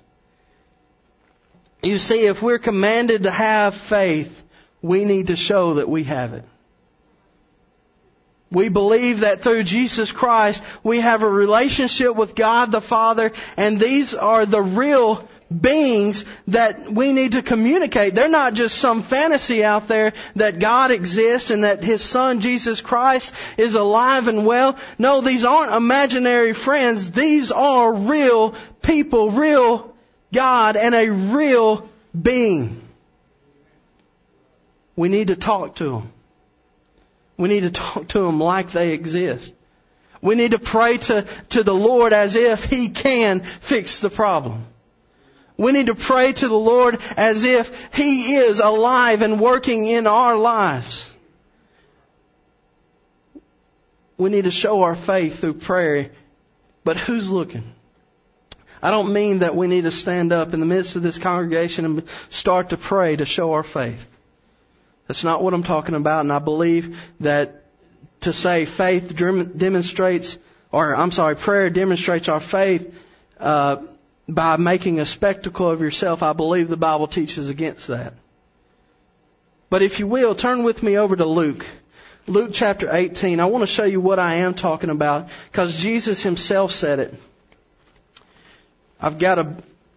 You 1.82 1.98
see, 1.98 2.26
if 2.26 2.42
we're 2.42 2.58
commanded 2.58 3.22
to 3.24 3.30
have 3.30 3.74
faith, 3.74 4.44
we 4.82 5.04
need 5.04 5.28
to 5.28 5.36
show 5.36 5.74
that 5.74 5.88
we 5.88 6.04
have 6.04 6.34
it. 6.34 6.44
We 8.50 8.68
believe 8.68 9.20
that 9.20 9.42
through 9.42 9.64
Jesus 9.64 10.10
Christ, 10.10 10.64
we 10.82 11.00
have 11.00 11.22
a 11.22 11.28
relationship 11.28 12.16
with 12.16 12.34
God 12.34 12.72
the 12.72 12.80
Father, 12.80 13.32
and 13.56 13.78
these 13.78 14.14
are 14.14 14.46
the 14.46 14.62
real 14.62 15.28
beings 15.48 16.24
that 16.48 16.90
we 16.90 17.12
need 17.12 17.32
to 17.32 17.42
communicate. 17.42 18.14
They're 18.14 18.28
not 18.28 18.54
just 18.54 18.76
some 18.76 19.02
fantasy 19.02 19.64
out 19.64 19.88
there 19.88 20.12
that 20.37 20.58
God 20.58 20.90
exists 20.90 21.50
and 21.50 21.64
that 21.64 21.82
His 21.82 22.02
Son 22.02 22.40
Jesus 22.40 22.80
Christ 22.80 23.34
is 23.56 23.74
alive 23.74 24.28
and 24.28 24.44
well. 24.44 24.76
No, 24.98 25.20
these 25.20 25.44
aren't 25.44 25.72
imaginary 25.72 26.52
friends. 26.52 27.11
These 27.11 27.50
are 27.50 27.94
real 27.94 28.54
people, 28.82 29.30
real 29.30 29.94
God 30.32 30.76
and 30.76 30.94
a 30.94 31.08
real 31.08 31.88
being. 32.20 32.82
We 34.96 35.08
need 35.08 35.28
to 35.28 35.37
talk 35.37 35.76
to 35.76 35.84
them. 35.84 36.12
We 37.37 37.48
need 37.48 37.61
to 37.61 37.70
talk 37.70 38.08
to 38.08 38.20
them 38.20 38.40
like 38.40 38.72
they 38.72 38.92
exist. 38.92 39.54
We 40.20 40.34
need 40.34 40.50
to 40.50 40.58
pray 40.58 40.98
to, 40.98 41.24
to 41.50 41.62
the 41.62 41.74
Lord 41.74 42.12
as 42.12 42.34
if 42.34 42.64
He 42.64 42.88
can 42.88 43.40
fix 43.40 44.00
the 44.00 44.11
problem. 44.11 44.66
We 45.58 45.72
need 45.72 45.86
to 45.86 45.94
pray 45.96 46.32
to 46.32 46.48
the 46.48 46.58
Lord 46.58 47.00
as 47.16 47.44
if 47.44 47.94
He 47.94 48.36
is 48.36 48.60
alive 48.60 49.22
and 49.22 49.40
working 49.40 49.86
in 49.86 50.06
our 50.06 50.36
lives. 50.36 51.04
We 54.16 54.30
need 54.30 54.44
to 54.44 54.52
show 54.52 54.82
our 54.82 54.94
faith 54.94 55.40
through 55.40 55.54
prayer. 55.54 56.10
But 56.84 56.96
who's 56.96 57.28
looking? 57.28 57.74
I 58.80 58.92
don't 58.92 59.12
mean 59.12 59.40
that 59.40 59.56
we 59.56 59.66
need 59.66 59.82
to 59.82 59.90
stand 59.90 60.32
up 60.32 60.54
in 60.54 60.60
the 60.60 60.66
midst 60.66 60.94
of 60.94 61.02
this 61.02 61.18
congregation 61.18 61.84
and 61.84 62.08
start 62.30 62.70
to 62.70 62.76
pray 62.76 63.16
to 63.16 63.26
show 63.26 63.52
our 63.52 63.64
faith. 63.64 64.08
That's 65.08 65.24
not 65.24 65.42
what 65.42 65.54
I'm 65.54 65.64
talking 65.64 65.96
about, 65.96 66.20
and 66.20 66.32
I 66.32 66.38
believe 66.38 67.00
that 67.20 67.64
to 68.20 68.32
say 68.32 68.64
faith 68.64 69.16
demonstrates, 69.16 70.38
or 70.70 70.94
I'm 70.94 71.10
sorry, 71.10 71.34
prayer 71.34 71.70
demonstrates 71.70 72.28
our 72.28 72.40
faith 72.40 72.94
uh, 73.40 73.78
by 74.28 74.56
making 74.56 75.00
a 75.00 75.06
spectacle 75.06 75.70
of 75.70 75.80
yourself. 75.80 76.22
I 76.22 76.32
believe 76.32 76.68
the 76.68 76.76
Bible 76.76 77.06
teaches 77.06 77.48
against 77.48 77.88
that. 77.88 78.14
But 79.70 79.82
if 79.82 79.98
you 79.98 80.06
will, 80.06 80.34
turn 80.34 80.62
with 80.62 80.82
me 80.82 80.98
over 80.98 81.16
to 81.16 81.24
Luke. 81.24 81.66
Luke 82.26 82.50
chapter 82.52 82.88
18. 82.92 83.40
I 83.40 83.46
want 83.46 83.62
to 83.62 83.66
show 83.66 83.84
you 83.84 84.00
what 84.00 84.18
I 84.18 84.36
am 84.36 84.54
talking 84.54 84.90
about 84.90 85.28
because 85.50 85.78
Jesus 85.78 86.22
himself 86.22 86.72
said 86.72 86.98
it. 86.98 87.14
I've 89.00 89.18
got 89.18 89.38
a 89.38 89.56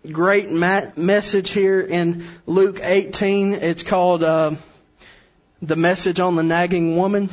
great 0.10 0.50
message 0.50 1.50
here 1.50 1.82
in 1.82 2.26
Luke 2.46 2.80
18. 2.82 3.54
It's 3.54 3.84
called 3.84 4.24
uh, 4.24 4.56
The 5.62 5.76
Message 5.76 6.20
on 6.20 6.36
the 6.36 6.44
Nagging 6.44 6.96
Woman. 6.96 7.30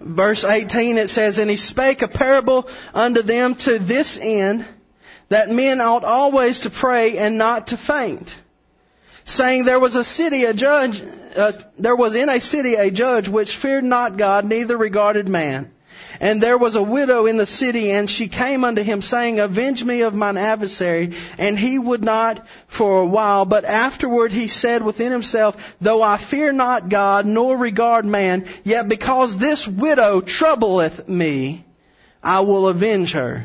Verse 0.00 0.44
18 0.44 0.98
it 0.98 1.08
says, 1.08 1.38
And 1.38 1.48
he 1.48 1.56
spake 1.56 2.02
a 2.02 2.08
parable 2.08 2.68
unto 2.92 3.22
them 3.22 3.54
to 3.54 3.78
this 3.78 4.18
end, 4.20 4.66
that 5.28 5.50
men 5.50 5.80
ought 5.80 6.04
always 6.04 6.60
to 6.60 6.70
pray 6.70 7.18
and 7.18 7.38
not 7.38 7.68
to 7.68 7.76
faint 7.76 8.36
saying 9.24 9.64
there 9.64 9.80
was 9.80 9.96
a 9.96 10.04
city, 10.04 10.44
a 10.44 10.54
judge, 10.54 11.02
uh, 11.36 11.52
there 11.78 11.96
was 11.96 12.14
in 12.14 12.28
a 12.28 12.40
city 12.40 12.74
a 12.74 12.90
judge 12.90 13.28
which 13.28 13.56
feared 13.56 13.84
not 13.84 14.16
God, 14.16 14.44
neither 14.44 14.76
regarded 14.76 15.28
man. 15.28 15.70
And 16.20 16.40
there 16.40 16.58
was 16.58 16.76
a 16.76 16.82
widow 16.82 17.26
in 17.26 17.38
the 17.38 17.46
city, 17.46 17.90
and 17.90 18.08
she 18.08 18.28
came 18.28 18.64
unto 18.64 18.82
him, 18.82 19.02
saying, 19.02 19.40
Avenge 19.40 19.82
me 19.84 20.02
of 20.02 20.14
mine 20.14 20.36
adversary. 20.36 21.14
And 21.38 21.58
he 21.58 21.76
would 21.76 22.04
not 22.04 22.46
for 22.68 23.00
a 23.00 23.06
while, 23.06 23.44
but 23.44 23.64
afterward 23.64 24.32
he 24.32 24.46
said 24.46 24.82
within 24.82 25.10
himself, 25.10 25.74
Though 25.80 26.02
I 26.02 26.16
fear 26.16 26.52
not 26.52 26.88
God, 26.88 27.26
nor 27.26 27.56
regard 27.56 28.04
man, 28.04 28.46
yet 28.62 28.88
because 28.88 29.36
this 29.36 29.66
widow 29.66 30.20
troubleth 30.20 31.08
me, 31.08 31.64
I 32.22 32.40
will 32.40 32.68
avenge 32.68 33.12
her, 33.12 33.44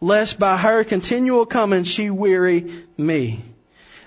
lest 0.00 0.38
by 0.38 0.56
her 0.56 0.84
continual 0.84 1.46
coming 1.46 1.84
she 1.84 2.10
weary 2.10 2.72
me. 2.96 3.44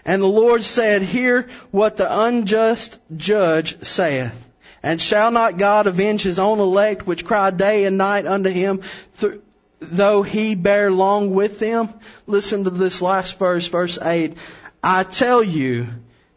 And 0.05 0.21
the 0.21 0.27
Lord 0.27 0.63
said, 0.63 1.01
Hear 1.01 1.47
what 1.71 1.97
the 1.97 2.21
unjust 2.25 2.99
judge 3.15 3.83
saith. 3.83 4.33
And 4.81 5.01
shall 5.01 5.31
not 5.31 5.57
God 5.57 5.87
avenge 5.87 6.23
his 6.23 6.39
own 6.39 6.59
elect, 6.59 7.07
which 7.07 7.23
cry 7.23 7.51
day 7.51 7.85
and 7.85 7.97
night 7.97 8.25
unto 8.25 8.49
him, 8.49 8.81
th- 9.19 9.39
though 9.79 10.23
he 10.23 10.55
bear 10.55 10.91
long 10.91 11.31
with 11.31 11.59
them? 11.59 11.87
Listen 12.27 12.65
to 12.65 12.69
this 12.69 13.01
last 13.01 13.39
verse, 13.39 13.67
verse 13.67 13.97
8. 14.01 14.35
I 14.83 15.03
tell 15.03 15.41
you 15.41 15.87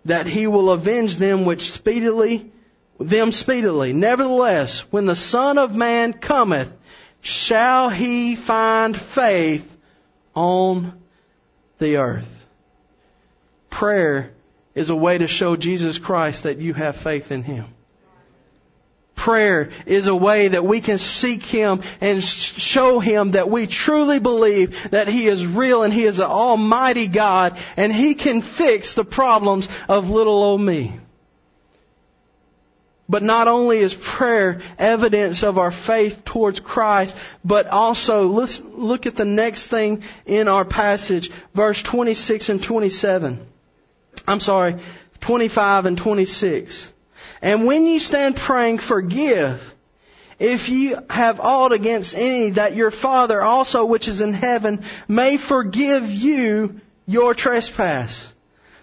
that 0.05 0.27
he 0.27 0.47
will 0.47 0.71
avenge 0.71 1.17
them 1.17 1.45
which 1.45 1.73
speedily, 1.73 2.53
them 3.01 3.33
speedily. 3.33 3.93
Nevertheless, 3.93 4.81
when 4.93 5.07
the 5.07 5.17
Son 5.17 5.59
of 5.59 5.75
Man 5.75 6.13
cometh, 6.13 6.71
shall 7.27 7.91
he 7.91 8.37
find 8.37 8.99
faith 8.99 9.77
on 10.35 10.93
the 11.79 11.97
earth? 11.97 12.37
prayer 13.77 14.33
is 14.75 14.89
a 14.89 14.97
way 14.97 15.19
to 15.19 15.27
show 15.27 15.55
Jesus 15.55 15.99
Christ 15.99 16.45
that 16.45 16.57
you 16.57 16.73
have 16.73 16.97
faith 16.97 17.31
in 17.31 17.43
Him. 17.43 17.67
Prayer 19.15 19.69
is 19.85 20.07
a 20.07 20.17
way 20.17 20.49
that 20.49 20.65
we 20.65 20.81
can 20.81 20.97
seek 20.97 21.45
Him 21.45 21.83
and 22.01 22.25
show 22.25 23.01
Him 23.01 23.33
that 23.33 23.51
we 23.51 23.67
truly 23.67 24.19
believe 24.19 24.93
that 24.93 25.09
He 25.09 25.27
is 25.27 25.47
real 25.47 25.83
and 25.83 25.93
He 25.93 26.07
is 26.07 26.21
an 26.21 26.25
almighty 26.25 27.07
God 27.07 27.59
and 27.77 27.93
He 27.93 28.15
can 28.15 28.41
fix 28.41 28.95
the 28.95 29.05
problems 29.05 29.69
of 29.91 30.09
little 30.09 30.43
old 30.43 30.63
me. 30.63 30.99
But 33.09 33.23
not 33.23 33.47
only 33.47 33.79
is 33.79 33.95
prayer 33.95 34.61
evidence 34.79 35.45
of 35.45 35.59
our 35.59 35.71
faith 35.71 36.25
towards 36.25 36.59
Christ, 36.59 37.17
but 37.45 37.69
also 37.69 38.27
let's 38.27 38.61
look 38.61 39.07
at 39.07 39.15
the 39.15 39.25
next 39.25 39.69
thing 39.69 40.03
in 40.25 40.49
our 40.49 40.65
passage, 40.65 41.31
verse 41.55 41.81
26 41.83 42.49
and 42.49 42.63
27. 42.63 43.47
I'm 44.27 44.41
sorry, 44.41 44.77
25 45.21 45.87
and 45.87 45.99
26. 45.99 46.93
And 47.43 47.65
when 47.65 47.87
ye 47.87 48.01
stand 48.01 48.35
praying, 48.35 48.79
forgive 48.79 49.75
if 50.39 50.69
ye 50.69 50.95
have 51.09 51.41
aught 51.41 51.73
against 51.73 52.15
any, 52.15 52.51
that 52.51 52.75
your 52.75 52.91
Father 52.91 53.41
also 53.41 53.85
which 53.85 54.09
is 54.09 54.21
in 54.21 54.33
heaven 54.33 54.85
may 55.09 55.37
forgive 55.37 56.11
you 56.11 56.81
your 57.07 57.35
trespass. 57.35 58.33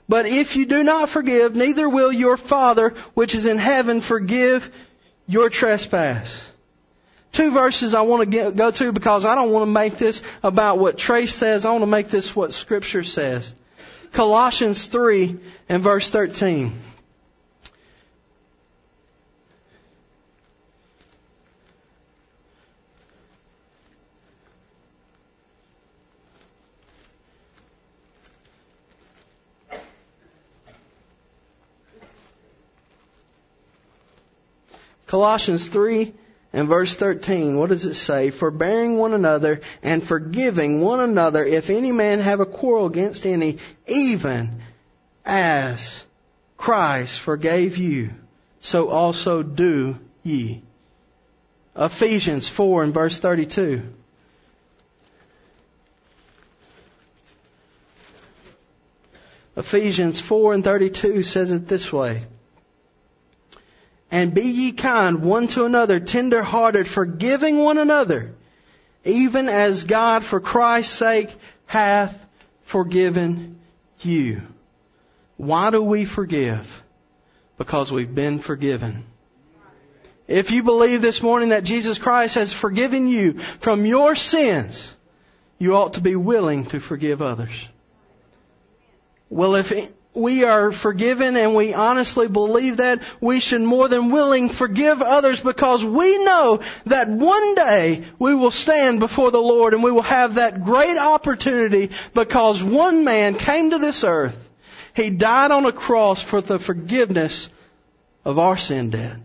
But 0.08 0.26
if 0.26 0.56
you 0.56 0.66
do 0.66 0.84
not 0.84 1.10
forgive, 1.10 1.56
neither 1.56 1.88
will 1.88 2.12
your 2.12 2.38
Father 2.38 2.90
which 3.14 3.36
is 3.36 3.46
in 3.46 3.58
heaven 3.58 4.02
forgive 4.02 4.70
your 5.28 5.50
trespass. 5.50 6.44
Two 7.32 7.52
verses 7.52 7.94
I 7.94 8.02
want 8.02 8.30
to 8.32 8.52
go 8.52 8.72
to 8.72 8.92
because 8.92 9.26
I 9.26 9.34
don't 9.36 9.52
want 9.52 9.64
to 9.64 9.72
make 9.72 9.98
this 9.98 10.22
about 10.44 10.78
what 10.78 10.98
Trace 10.98 11.34
says. 11.34 11.66
I 11.66 11.72
want 11.72 11.82
to 11.82 11.88
make 11.88 12.10
this 12.10 12.36
what 12.36 12.54
Scripture 12.54 13.04
says. 13.04 13.54
Colossians 14.12 14.86
3 14.86 15.40
and 15.68 15.82
verse 15.82 16.10
13. 16.12 16.80
Colossians 35.14 35.68
3 35.68 36.12
and 36.54 36.68
verse 36.68 36.96
13, 36.96 37.56
what 37.56 37.70
does 37.70 37.86
it 37.86 37.94
say? 37.94 38.32
Forbearing 38.32 38.98
one 38.98 39.14
another 39.14 39.62
and 39.84 40.02
forgiving 40.02 40.82
one 40.82 41.00
another 41.00 41.46
if 41.46 41.70
any 41.70 41.92
man 41.92 42.20
have 42.20 42.40
a 42.40 42.48
quarrel 42.48 42.88
against 42.88 43.28
any, 43.28 43.60
even 43.86 44.60
as 45.24 46.04
Christ 46.58 47.20
forgave 47.20 47.78
you, 47.78 48.10
so 48.60 48.90
also 48.90 49.44
do 49.44 50.00
ye. 50.24 50.64
Ephesians 51.76 52.50
4 52.50 52.82
and 52.82 52.92
verse 52.92 53.20
32. 53.20 53.84
Ephesians 59.58 60.20
4 60.20 60.56
and 60.56 60.64
32 60.64 61.22
says 61.22 61.52
it 61.52 61.68
this 61.68 61.94
way. 61.94 62.26
And 64.14 64.32
be 64.32 64.44
ye 64.44 64.74
kind 64.74 65.24
one 65.24 65.48
to 65.48 65.66
another, 65.66 66.00
tender 66.00 66.44
hearted, 66.44 66.88
forgiving 66.88 67.58
one 67.58 67.80
another, 67.80 68.36
even 69.04 69.50
as 69.50 69.86
God 69.86 70.24
for 70.24 70.40
Christ's 70.40 70.94
sake 70.94 71.36
hath 71.66 72.24
forgiven 72.62 73.60
you. 74.02 74.44
Why 75.38 75.72
do 75.72 75.82
we 75.82 76.06
forgive? 76.06 76.84
Because 77.58 77.92
we've 77.92 78.14
been 78.14 78.38
forgiven. 78.38 79.04
If 80.28 80.52
you 80.52 80.62
believe 80.62 81.02
this 81.02 81.24
morning 81.24 81.50
that 81.50 81.64
Jesus 81.64 81.98
Christ 81.98 82.36
has 82.36 82.54
forgiven 82.54 83.08
you 83.08 83.40
from 83.62 83.84
your 83.84 84.16
sins, 84.16 84.94
you 85.58 85.76
ought 85.76 85.96
to 85.96 86.02
be 86.02 86.16
willing 86.16 86.68
to 86.68 86.80
forgive 86.80 87.24
others. 87.24 87.68
Well, 89.32 89.56
if 89.56 89.74
we 90.14 90.44
are 90.44 90.72
forgiven 90.72 91.36
and 91.38 91.56
we 91.56 91.74
honestly 91.74 92.28
believe 92.28 92.78
that, 92.78 93.02
we 93.20 93.40
should 93.40 93.62
more 93.62 93.88
than 93.88 94.12
willing 94.12 94.50
forgive 94.50 95.02
others 95.02 95.40
because 95.40 95.84
we 95.84 96.24
know 96.24 96.62
that 96.86 97.10
one 97.10 97.56
day 97.56 98.04
we 98.20 98.36
will 98.36 98.52
stand 98.52 99.00
before 99.00 99.32
the 99.32 99.42
Lord 99.42 99.74
and 99.74 99.84
we 99.84 99.92
will 99.92 100.02
have 100.02 100.36
that 100.36 100.64
great 100.64 100.98
opportunity 100.98 101.92
because 102.14 102.64
one 102.64 103.04
man 103.04 103.36
came 103.36 103.72
to 103.72 103.80
this 103.80 104.04
earth. 104.04 104.38
He 104.96 105.10
died 105.10 105.52
on 105.52 105.66
a 105.66 105.72
cross 105.72 106.22
for 106.22 106.42
the 106.42 106.60
forgiveness 106.60 107.50
of 108.24 108.38
our 108.38 108.58
sin 108.58 108.92
debt 108.92 109.18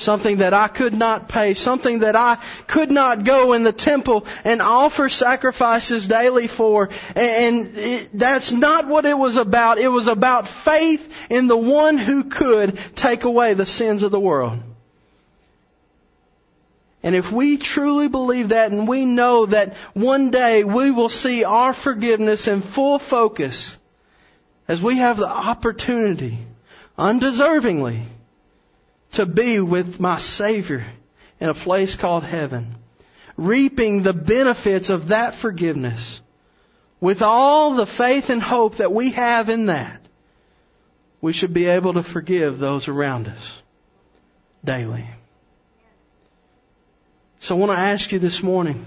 something 0.00 0.38
that 0.38 0.54
I 0.54 0.68
could 0.68 0.94
not 0.94 1.28
pay, 1.28 1.54
something 1.54 2.00
that 2.00 2.16
I 2.16 2.38
could 2.66 2.90
not 2.90 3.24
go 3.24 3.52
in 3.52 3.62
the 3.62 3.72
temple 3.72 4.26
and 4.44 4.62
offer 4.62 5.08
sacrifices 5.08 6.06
daily 6.08 6.46
for. 6.46 6.88
And 7.14 7.72
it, 7.76 8.10
that's 8.12 8.52
not 8.52 8.86
what 8.86 9.04
it 9.04 9.16
was 9.16 9.36
about. 9.36 9.78
It 9.78 9.88
was 9.88 10.08
about 10.08 10.48
faith 10.48 11.30
in 11.30 11.46
the 11.46 11.56
one 11.56 11.98
who 11.98 12.24
could 12.24 12.78
take 12.96 13.24
away 13.24 13.54
the 13.54 13.66
sins 13.66 14.02
of 14.02 14.10
the 14.10 14.20
world. 14.20 14.58
And 17.02 17.14
if 17.14 17.32
we 17.32 17.56
truly 17.56 18.08
believe 18.08 18.50
that 18.50 18.72
and 18.72 18.86
we 18.86 19.06
know 19.06 19.46
that 19.46 19.74
one 19.94 20.30
day 20.30 20.64
we 20.64 20.90
will 20.90 21.08
see 21.08 21.44
our 21.44 21.72
forgiveness 21.72 22.46
in 22.46 22.60
full 22.60 22.98
focus 22.98 23.78
as 24.68 24.82
we 24.82 24.98
have 24.98 25.16
the 25.16 25.28
opportunity, 25.28 26.38
undeservingly, 26.98 28.02
to 29.12 29.26
be 29.26 29.60
with 29.60 30.00
my 30.00 30.18
Savior 30.18 30.84
in 31.40 31.48
a 31.48 31.54
place 31.54 31.96
called 31.96 32.24
heaven. 32.24 32.76
reaping 33.40 34.02
the 34.02 34.12
benefits 34.12 34.90
of 34.90 35.08
that 35.08 35.34
forgiveness, 35.34 36.20
with 37.00 37.22
all 37.22 37.74
the 37.74 37.86
faith 37.86 38.28
and 38.28 38.42
hope 38.42 38.76
that 38.76 38.92
we 38.92 39.12
have 39.12 39.48
in 39.48 39.66
that, 39.66 40.06
we 41.22 41.32
should 41.32 41.54
be 41.54 41.64
able 41.66 41.94
to 41.94 42.02
forgive 42.02 42.58
those 42.58 42.86
around 42.86 43.28
us 43.28 43.62
daily. 44.62 45.06
So 47.38 47.56
I 47.56 47.58
want 47.58 47.72
to 47.72 47.78
ask 47.78 48.12
you 48.12 48.18
this 48.18 48.42
morning, 48.42 48.84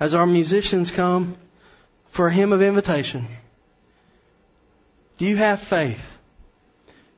as 0.00 0.14
our 0.14 0.26
musicians 0.26 0.90
come 0.90 1.36
for 2.08 2.28
a 2.28 2.32
hymn 2.32 2.54
of 2.54 2.62
invitation, 2.62 3.28
do 5.18 5.26
you 5.26 5.36
have 5.36 5.60
faith? 5.60 6.17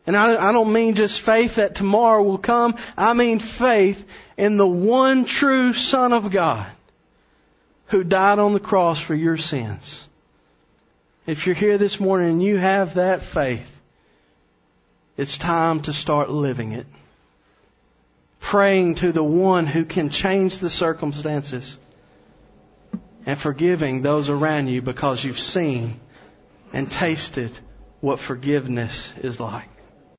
And 0.06 0.16
I, 0.16 0.48
I 0.48 0.52
don't 0.52 0.72
mean 0.72 0.94
just 0.94 1.20
faith 1.20 1.56
that 1.56 1.74
tomorrow 1.74 2.22
will 2.22 2.38
come. 2.38 2.76
I 2.96 3.12
mean 3.14 3.38
faith 3.38 4.04
in 4.36 4.56
the 4.56 4.66
one 4.66 5.24
true 5.24 5.72
Son 5.72 6.12
of 6.12 6.30
God 6.30 6.66
who 7.86 8.04
died 8.04 8.38
on 8.38 8.52
the 8.52 8.60
cross 8.60 9.00
for 9.00 9.14
your 9.14 9.36
sins. 9.36 10.02
If 11.26 11.46
you're 11.46 11.54
here 11.54 11.76
this 11.76 12.00
morning 12.00 12.30
and 12.30 12.42
you 12.42 12.56
have 12.56 12.94
that 12.94 13.22
faith, 13.22 13.80
it's 15.16 15.36
time 15.36 15.82
to 15.82 15.92
start 15.92 16.30
living 16.30 16.72
it. 16.72 16.86
Praying 18.40 18.96
to 18.96 19.12
the 19.12 19.22
one 19.22 19.66
who 19.66 19.84
can 19.84 20.08
change 20.08 20.58
the 20.58 20.70
circumstances 20.70 21.76
and 23.26 23.38
forgiving 23.38 24.02
those 24.02 24.30
around 24.30 24.68
you 24.68 24.80
because 24.82 25.22
you've 25.22 25.38
seen 25.38 26.00
and 26.72 26.90
tasted 26.90 27.50
what 28.00 28.18
forgiveness 28.18 29.12
is 29.20 29.38
like. 29.38 29.68